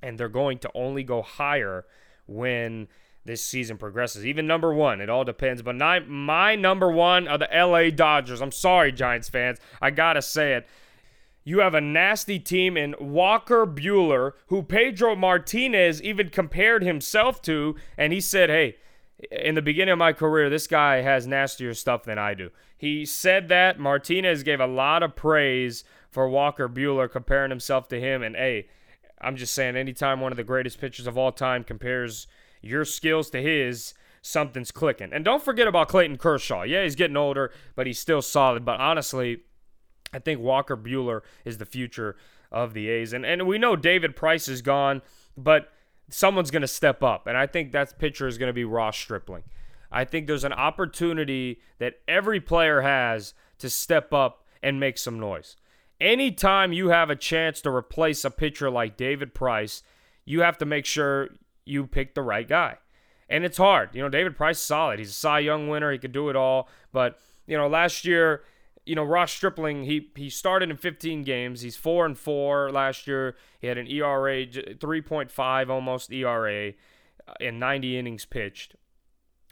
and 0.04 0.20
they're 0.20 0.30
going 0.30 0.60
to 0.60 0.72
only 0.76 1.04
go 1.04 1.24
higher 1.24 1.86
when 2.28 2.88
this 3.26 3.44
season 3.44 3.78
progresses. 3.78 4.24
Even 4.24 4.46
number 4.46 4.72
one, 4.72 5.02
it 5.02 5.10
all 5.10 5.24
depends. 5.24 5.64
But 5.64 5.78
my, 5.78 6.00
my 6.02 6.56
number 6.56 6.92
one 6.92 7.28
are 7.28 7.40
the 7.40 7.50
LA 7.52 7.90
Dodgers. 7.90 8.40
I'm 8.40 8.52
sorry, 8.52 8.92
Giants 8.92 9.30
fans. 9.30 9.58
I 9.82 9.90
got 9.90 10.14
to 10.14 10.22
say 10.22 10.54
it. 10.54 10.68
you 11.44 11.60
have 11.60 11.74
a 11.74 11.82
nasty 11.82 12.38
team 12.38 12.78
in 12.78 12.94
Walker 13.00 13.66
Buehler, 13.66 14.34
who 14.48 14.62
Pedro 14.62 15.16
Martinez 15.16 16.04
even 16.04 16.30
compared 16.30 16.84
himself 16.84 17.42
to, 17.42 17.76
and 17.98 18.14
he 18.14 18.22
said, 18.22 18.52
hey, 18.52 18.76
in 19.32 19.56
the 19.56 19.62
beginning 19.64 19.94
of 19.94 20.00
my 20.00 20.14
career, 20.14 20.52
this 20.52 20.68
guy 20.68 21.02
has 21.02 21.26
nastier 21.26 21.74
stuff 21.74 22.04
than 22.04 22.20
I 22.20 22.36
do. 22.36 22.52
He 22.80 23.06
said 23.06 23.50
that. 23.50 23.78
Martinez 23.78 24.42
gave 24.42 24.62
a 24.62 24.66
lot 24.66 25.04
of 25.04 25.14
praise 25.14 25.84
for 26.10 26.30
Walker 26.30 26.70
Buehler, 26.70 27.12
comparing 27.12 27.50
himself 27.50 27.90
to 27.90 28.00
him. 28.00 28.24
And 28.24 28.38
hey, 28.38 28.70
I'm 29.20 29.36
just 29.36 29.54
saying, 29.54 29.76
anytime 29.76 30.22
one 30.22 30.32
of 30.32 30.38
the 30.38 30.46
greatest 30.46 30.80
pitchers 30.80 31.06
of 31.06 31.18
all 31.18 31.34
time 31.34 31.66
compares 31.66 32.26
your 32.62 32.86
skills 32.86 33.30
to 33.32 33.42
his, 33.42 33.94
something's 34.22 34.72
clicking. 34.72 35.12
And 35.12 35.26
don't 35.26 35.44
forget 35.44 35.68
about 35.68 35.90
Clayton 35.90 36.18
Kershaw. 36.18 36.64
Yeah, 36.64 36.84
he's 36.84 36.96
getting 36.96 37.18
older, 37.18 37.52
but 37.76 37.86
he's 37.86 38.00
still 38.00 38.22
solid. 38.22 38.64
But 38.64 38.80
honestly, 38.80 39.42
I 40.14 40.20
think 40.20 40.40
Walker 40.40 40.78
Buehler 40.78 41.20
is 41.44 41.58
the 41.58 41.66
future 41.66 42.16
of 42.50 42.74
the 42.74 42.88
A's. 42.88 43.12
And 43.12 43.26
and 43.26 43.46
we 43.46 43.58
know 43.58 43.76
David 43.76 44.16
Price 44.16 44.48
is 44.48 44.62
gone, 44.62 45.02
but 45.36 45.74
someone's 46.10 46.50
going 46.50 46.62
to 46.62 46.68
step 46.68 47.04
up. 47.04 47.28
And 47.28 47.38
I 47.38 47.46
think 47.46 47.74
that 47.74 48.00
pitcher 48.00 48.26
is 48.26 48.38
going 48.38 48.48
to 48.48 48.54
be 48.54 48.64
Ross 48.64 48.98
Stripling. 48.98 49.44
I 49.92 50.06
think 50.06 50.28
there's 50.28 50.44
an 50.44 50.54
opportunity 50.54 51.62
that 51.80 51.96
every 52.08 52.40
player 52.40 52.82
has 52.82 53.34
to 53.60 53.70
step 53.70 54.14
up 54.14 54.46
and 54.62 54.80
make 54.80 54.98
some 54.98 55.20
noise. 55.20 55.56
Anytime 56.00 56.72
you 56.72 56.90
have 56.90 57.10
a 57.10 57.16
chance 57.16 57.62
to 57.62 57.70
replace 57.70 58.24
a 58.24 58.32
pitcher 58.32 58.70
like 58.70 58.98
David 58.98 59.34
Price, 59.34 59.84
you 60.26 60.42
have 60.42 60.58
to 60.60 60.66
make 60.66 60.86
sure 60.86 61.30
you 61.66 61.86
pick 61.88 62.16
the 62.16 62.22
right 62.22 62.48
guy. 62.48 62.78
And 63.30 63.44
it's 63.44 63.58
hard. 63.58 63.90
You 63.94 64.02
know, 64.02 64.10
David 64.10 64.36
Price 64.36 64.58
is 64.58 64.64
solid. 64.64 65.00
He's 65.00 65.12
a 65.12 65.14
Cy 65.14 65.40
Young 65.40 65.68
winner. 65.68 65.92
He 65.92 66.00
could 66.00 66.12
do 66.12 66.30
it 66.30 66.36
all. 66.36 66.68
But, 66.92 67.20
you 67.46 67.58
know, 67.58 67.68
last 67.68 68.06
year, 68.06 68.44
you 68.86 68.96
know, 68.96 69.04
Ross 69.04 69.32
Stripling, 69.32 69.84
he 69.84 70.10
he 70.16 70.32
started 70.32 70.72
in 70.72 70.78
15 70.78 71.24
games. 71.24 71.62
He's 71.62 71.76
4 71.76 72.08
and 72.08 72.18
4 72.18 72.72
last 72.72 73.06
year. 73.06 73.36
He 73.60 73.68
had 73.68 73.78
an 73.78 73.86
ERA 73.86 74.48
3.5 74.48 75.70
almost 75.70 76.12
ERA 76.12 76.70
uh, 76.70 77.34
in 77.40 77.60
90 77.60 78.00
innings 78.00 78.26
pitched. 78.26 78.76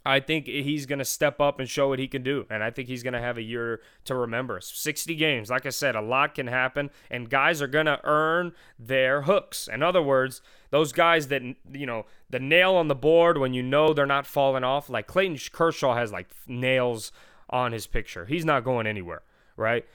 I 0.07 0.21
think 0.21 0.47
he's 0.47 0.85
going 0.85 0.99
to 0.99 1.05
step 1.05 1.41
up 1.41 1.59
and 1.59 1.69
show 1.69 1.89
what 1.89 1.99
he 1.99 2.07
can 2.07 2.23
do. 2.23 2.45
And 2.49 2.63
I 2.63 2.71
think 2.71 2.87
he's 2.87 3.03
going 3.03 3.13
to 3.13 3.19
have 3.19 3.37
a 3.37 3.41
year 3.41 3.81
to 4.05 4.15
remember. 4.15 4.61
60 4.61 5.13
games. 5.15 5.49
Like 5.49 5.65
I 5.65 5.69
said, 5.69 5.95
a 5.95 6.01
lot 6.01 6.33
can 6.33 6.47
happen, 6.47 6.89
and 7.11 7.29
guys 7.29 7.61
are 7.61 7.67
going 7.67 7.87
to 7.87 7.99
earn 8.05 8.53
their 8.79 9.23
hooks. 9.23 9.67
In 9.67 9.83
other 9.83 10.01
words, 10.01 10.41
those 10.69 10.93
guys 10.93 11.27
that, 11.27 11.41
you 11.43 11.85
know, 11.85 12.05
the 12.29 12.39
nail 12.39 12.75
on 12.75 12.87
the 12.87 12.95
board 12.95 13.37
when 13.37 13.53
you 13.53 13.61
know 13.61 13.93
they're 13.93 14.05
not 14.05 14.25
falling 14.25 14.63
off, 14.63 14.89
like 14.89 15.07
Clayton 15.07 15.37
Kershaw 15.51 15.95
has 15.95 16.11
like 16.11 16.29
nails 16.47 17.11
on 17.49 17.73
his 17.73 17.85
picture. 17.85 18.25
He's 18.25 18.45
not 18.45 18.63
going 18.63 18.87
anywhere, 18.87 19.23
right? 19.57 19.85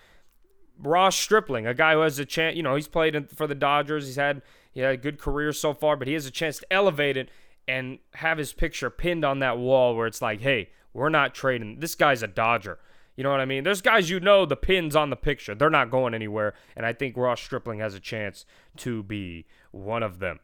Ross 0.78 1.16
Stripling, 1.16 1.66
a 1.66 1.74
guy 1.74 1.94
who 1.94 2.00
has 2.00 2.18
a 2.18 2.24
chance, 2.24 2.56
you 2.56 2.62
know, 2.62 2.74
he's 2.74 2.88
played 2.88 3.30
for 3.30 3.46
the 3.46 3.54
Dodgers. 3.54 4.06
He's 4.06 4.16
had 4.16 4.42
he 4.72 4.80
had 4.80 4.94
a 4.94 4.96
good 4.96 5.18
career 5.18 5.52
so 5.52 5.74
far, 5.74 5.96
but 5.96 6.08
he 6.08 6.14
has 6.14 6.26
a 6.26 6.30
chance 6.30 6.58
to 6.58 6.72
elevate 6.72 7.16
it 7.16 7.28
and 7.68 7.98
have 8.14 8.38
his 8.38 8.52
picture 8.52 8.90
pinned 8.90 9.24
on 9.24 9.38
that 9.40 9.58
wall 9.58 9.94
where 9.94 10.06
it's 10.06 10.22
like, 10.22 10.40
hey, 10.40 10.70
we're 10.92 11.08
not 11.08 11.34
trading. 11.34 11.80
This 11.80 11.94
guy's 11.94 12.22
a 12.22 12.26
Dodger. 12.26 12.78
You 13.16 13.24
know 13.24 13.30
what 13.30 13.40
I 13.40 13.44
mean? 13.44 13.64
There's 13.64 13.82
guys 13.82 14.08
you 14.08 14.20
know 14.20 14.46
the 14.46 14.56
pins 14.56 14.96
on 14.96 15.10
the 15.10 15.16
picture. 15.16 15.54
They're 15.54 15.70
not 15.70 15.90
going 15.90 16.14
anywhere. 16.14 16.54
And 16.74 16.86
I 16.86 16.92
think 16.92 17.16
Ross 17.16 17.40
Stripling 17.40 17.78
has 17.80 17.94
a 17.94 18.00
chance 18.00 18.46
to 18.78 19.02
be 19.02 19.46
one 19.70 20.02
of 20.02 20.18
them. 20.18 20.40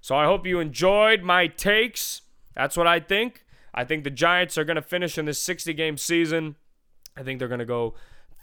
So 0.00 0.14
I 0.14 0.24
hope 0.24 0.46
you 0.46 0.60
enjoyed 0.60 1.22
my 1.22 1.48
takes. 1.48 2.22
That's 2.54 2.76
what 2.76 2.86
I 2.86 3.00
think. 3.00 3.44
I 3.74 3.84
think 3.84 4.04
the 4.04 4.10
Giants 4.10 4.56
are 4.56 4.64
going 4.64 4.76
to 4.76 4.82
finish 4.82 5.18
in 5.18 5.26
this 5.26 5.40
60 5.40 5.74
game 5.74 5.98
season. 5.98 6.56
I 7.16 7.22
think 7.22 7.38
they're 7.38 7.48
going 7.48 7.58
to 7.58 7.64
go 7.64 7.94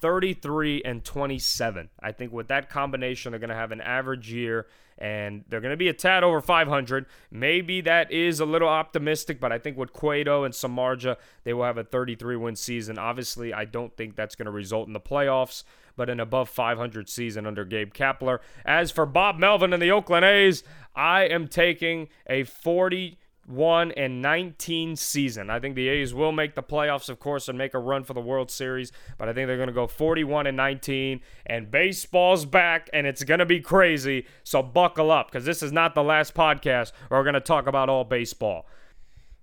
33 0.04 0.82
and 0.84 1.02
27. 1.02 1.90
I 2.02 2.12
think 2.12 2.34
with 2.34 2.50
that 2.50 2.70
combination, 2.70 3.32
they're 3.32 3.40
going 3.40 3.50
to 3.50 3.56
have 3.56 3.72
an 3.72 3.80
average 3.80 4.30
year 4.30 4.68
and 4.98 5.46
they're 5.48 5.62
going 5.62 5.72
to 5.72 5.78
be 5.78 5.88
a 5.88 5.94
tad 5.94 6.26
over 6.26 6.42
500. 6.42 7.06
Maybe 7.32 7.80
that 7.80 8.12
is 8.12 8.42
a 8.42 8.46
little 8.46 8.68
optimistic, 8.68 9.40
but 9.40 9.54
I 9.54 9.60
think 9.60 9.78
with 9.78 9.94
Cueto 9.94 10.44
and 10.44 10.54
Samardzija, 10.54 11.16
they 11.46 11.54
will 11.54 11.64
have 11.64 11.78
a 11.78 11.86
33 11.86 12.36
win 12.36 12.58
season. 12.58 12.98
Obviously, 12.98 13.54
I 13.54 13.64
don't 13.64 13.96
think 13.96 14.18
that's 14.18 14.36
going 14.36 14.48
to 14.48 14.52
result 14.52 14.88
in 14.88 14.94
the 14.94 15.00
playoffs, 15.00 15.64
but 15.96 16.10
an 16.10 16.20
above 16.20 16.50
500 16.50 17.08
season 17.08 17.48
under 17.48 17.64
Gabe 17.64 17.94
Kapler. 17.94 18.40
As 18.66 18.92
for 18.92 19.06
Bob 19.06 19.40
Melvin 19.40 19.72
and 19.72 19.82
the 19.82 19.92
Oakland 19.92 20.26
A's, 20.26 20.66
I 20.94 21.24
am 21.28 21.48
taking 21.48 22.10
a 22.28 22.44
40 22.44 23.18
1 23.46 23.92
and 23.94 24.22
19 24.22 24.96
season. 24.96 25.50
I 25.50 25.60
think 25.60 25.76
the 25.76 25.90
A's 25.90 26.14
will 26.14 26.32
make 26.32 26.56
the 26.56 26.64
playoffs, 26.64 27.10
of 27.10 27.20
course, 27.20 27.50
and 27.50 27.58
make 27.58 27.74
a 27.74 27.80
run 27.80 28.04
for 28.04 28.14
the 28.14 28.22
World 28.22 28.50
Series, 28.50 28.92
but 29.18 29.28
I 29.28 29.34
think 29.34 29.48
they're 29.48 29.58
going 29.58 29.68
to 29.68 29.74
go 29.74 29.88
41 29.88 30.48
and 30.48 30.58
19. 30.58 31.22
And 31.46 31.70
baseball's 31.70 32.46
back, 32.46 32.90
and 32.94 33.06
it's 33.06 33.24
going 33.24 33.40
to 33.40 33.46
be 33.46 33.60
crazy. 33.60 34.26
So 34.44 34.64
buckle 34.64 35.12
up, 35.12 35.32
because 35.32 35.46
this 35.46 35.62
is 35.62 35.72
not 35.72 35.96
the 35.96 36.04
last 36.04 36.34
podcast 36.34 36.92
where 37.08 37.20
we're 37.20 37.26
going 37.26 37.34
to 37.34 37.42
talk 37.42 37.68
about 37.68 37.90
all 37.90 38.04
baseball. 38.04 38.66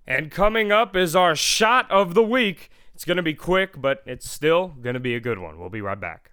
And 0.07 0.31
coming 0.31 0.71
up 0.71 0.95
is 0.95 1.15
our 1.15 1.35
shot 1.35 1.89
of 1.91 2.15
the 2.15 2.23
week. 2.23 2.69
It's 2.93 3.05
going 3.05 3.17
to 3.17 3.23
be 3.23 3.33
quick, 3.33 3.79
but 3.79 4.01
it's 4.05 4.29
still 4.29 4.69
going 4.81 4.95
to 4.95 4.99
be 4.99 5.15
a 5.15 5.19
good 5.19 5.39
one. 5.39 5.59
We'll 5.59 5.69
be 5.69 5.81
right 5.81 5.99
back. 5.99 6.31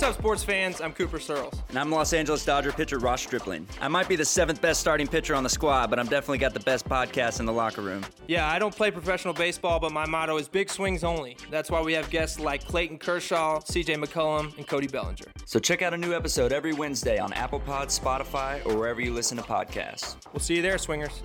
What's 0.00 0.16
up, 0.16 0.18
sports 0.18 0.42
fans? 0.42 0.80
I'm 0.80 0.94
Cooper 0.94 1.20
Searles. 1.20 1.52
And 1.68 1.78
I'm 1.78 1.90
Los 1.90 2.14
Angeles 2.14 2.42
Dodger 2.42 2.72
pitcher 2.72 2.98
Ross 2.98 3.20
Stripling. 3.20 3.68
I 3.82 3.88
might 3.88 4.08
be 4.08 4.16
the 4.16 4.24
seventh 4.24 4.62
best 4.62 4.80
starting 4.80 5.06
pitcher 5.06 5.34
on 5.34 5.42
the 5.42 5.50
squad, 5.50 5.90
but 5.90 5.98
I'm 5.98 6.06
definitely 6.06 6.38
got 6.38 6.54
the 6.54 6.60
best 6.60 6.88
podcast 6.88 7.38
in 7.38 7.44
the 7.44 7.52
locker 7.52 7.82
room. 7.82 8.02
Yeah, 8.26 8.48
I 8.48 8.58
don't 8.58 8.74
play 8.74 8.90
professional 8.90 9.34
baseball, 9.34 9.78
but 9.78 9.92
my 9.92 10.06
motto 10.06 10.38
is 10.38 10.48
big 10.48 10.70
swings 10.70 11.04
only. 11.04 11.36
That's 11.50 11.70
why 11.70 11.82
we 11.82 11.92
have 11.92 12.08
guests 12.08 12.40
like 12.40 12.64
Clayton 12.64 12.96
Kershaw, 12.96 13.60
CJ 13.60 14.02
McCollum, 14.02 14.56
and 14.56 14.66
Cody 14.66 14.86
Bellinger. 14.86 15.26
So 15.44 15.58
check 15.58 15.82
out 15.82 15.92
a 15.92 15.98
new 15.98 16.14
episode 16.14 16.50
every 16.50 16.72
Wednesday 16.72 17.18
on 17.18 17.34
Apple 17.34 17.60
Pod, 17.60 17.88
Spotify, 17.88 18.64
or 18.64 18.78
wherever 18.78 19.02
you 19.02 19.12
listen 19.12 19.36
to 19.36 19.42
podcasts. 19.42 20.16
We'll 20.32 20.40
see 20.40 20.56
you 20.56 20.62
there, 20.62 20.78
swingers. 20.78 21.22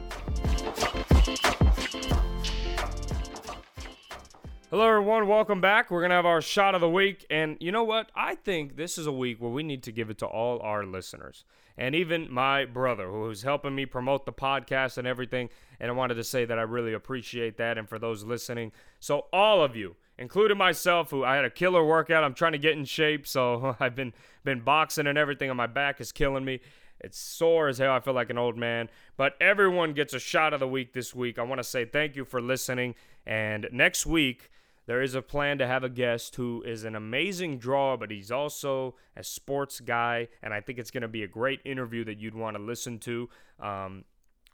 Hello, 4.76 4.90
everyone. 4.90 5.26
Welcome 5.30 5.62
back. 5.62 5.90
We're 5.90 6.02
going 6.02 6.10
to 6.10 6.18
have 6.18 6.26
our 6.26 6.42
shot 6.42 6.76
of 6.76 6.82
the 6.82 6.90
week. 6.90 7.26
And 7.30 7.56
you 7.62 7.72
know 7.72 7.86
what? 7.86 8.12
I 8.14 8.36
think 8.36 8.76
this 8.76 8.98
is 8.98 9.08
a 9.08 9.12
week 9.14 9.40
where 9.40 9.50
we 9.50 9.64
need 9.64 9.84
to 9.84 9.92
give 9.94 10.10
it 10.10 10.18
to 10.18 10.26
all 10.26 10.60
our 10.60 10.86
listeners 10.86 11.46
and 11.78 11.96
even 11.96 12.28
my 12.30 12.66
brother 12.66 13.10
who's 13.10 13.44
helping 13.44 13.74
me 13.74 13.86
promote 13.86 14.26
the 14.26 14.34
podcast 14.34 14.98
and 14.98 15.08
everything. 15.08 15.48
And 15.80 15.90
I 15.90 15.94
wanted 15.94 16.16
to 16.16 16.26
say 16.26 16.44
that 16.44 16.60
I 16.60 16.64
really 16.64 16.92
appreciate 16.92 17.56
that. 17.56 17.78
And 17.78 17.88
for 17.88 17.98
those 17.98 18.26
listening, 18.26 18.74
so 19.00 19.28
all 19.32 19.64
of 19.64 19.78
you, 19.78 19.96
including 20.18 20.58
myself, 20.58 21.10
who 21.10 21.24
I 21.24 21.38
had 21.38 21.46
a 21.46 21.50
killer 21.50 21.86
workout, 21.86 22.26
I'm 22.26 22.34
trying 22.34 22.52
to 22.52 22.58
get 22.58 22.74
in 22.74 22.84
shape. 22.84 23.26
So 23.26 23.78
I've 23.80 23.96
been, 23.96 24.12
been 24.44 24.60
boxing 24.60 25.08
and 25.08 25.18
everything, 25.18 25.50
and 25.50 25.56
my 25.56 25.68
back 25.68 26.02
is 26.02 26.12
killing 26.12 26.44
me. 26.44 26.60
It's 27.00 27.18
sore 27.18 27.70
as 27.70 27.78
hell. 27.78 27.94
I 27.94 28.02
feel 28.02 28.14
like 28.14 28.30
an 28.30 28.38
old 28.38 28.58
man. 28.58 28.90
But 29.16 29.38
everyone 29.40 29.94
gets 29.94 30.14
a 30.14 30.20
shot 30.20 30.54
of 30.54 30.60
the 30.60 30.68
week 30.68 30.92
this 30.92 31.16
week. 31.16 31.40
I 31.40 31.44
want 31.44 31.60
to 31.60 31.64
say 31.64 31.86
thank 31.86 32.18
you 32.18 32.26
for 32.26 32.42
listening. 32.42 32.96
And 33.26 33.70
next 33.72 34.06
week, 34.06 34.50
there 34.88 35.02
is 35.02 35.15
a 35.15 35.21
plan 35.21 35.58
to 35.58 35.67
have 35.67 35.84
a 35.84 35.89
guest 35.89 36.36
who 36.36 36.63
is 36.65 36.84
an 36.84 36.95
amazing 36.95 37.58
draw, 37.58 37.98
but 37.98 38.12
he's 38.12 38.32
also 38.32 38.95
a 39.15 39.24
sports 39.24 39.80
guy, 39.80 40.28
and 40.43 40.54
I 40.54 40.62
think 40.62 40.78
it's 40.78 40.91
going 40.91 41.02
to 41.02 41.08
be 41.08 41.24
a 41.24 41.28
great 41.28 41.60
interview 41.65 42.04
that 42.06 42.19
you'd 42.19 42.36
want 42.36 42.56
to 42.58 42.62
listen 42.62 43.00
to. 43.00 43.30
Um, 43.60 44.04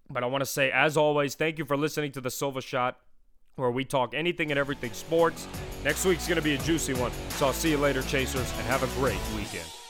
but 0.09 0.23
I 0.23 0.27
want 0.27 0.41
to 0.41 0.45
say, 0.45 0.71
as 0.71 0.95
always, 0.95 1.35
thank 1.35 1.57
you 1.57 1.65
for 1.65 1.75
listening 1.75 2.11
to 2.13 2.21
the 2.21 2.31
Silva 2.31 2.61
Shot, 2.61 2.99
where 3.55 3.71
we 3.71 3.83
talk 3.83 4.13
anything 4.13 4.51
and 4.51 4.59
everything 4.59 4.93
sports. 4.93 5.47
Next 5.83 6.05
week's 6.05 6.27
going 6.27 6.37
to 6.37 6.41
be 6.41 6.55
a 6.55 6.59
juicy 6.59 6.93
one, 6.93 7.11
so 7.31 7.47
I'll 7.47 7.53
see 7.53 7.71
you 7.71 7.77
later, 7.77 8.01
Chasers, 8.01 8.51
and 8.57 8.67
have 8.67 8.83
a 8.83 8.99
great 8.99 9.19
weekend. 9.35 9.80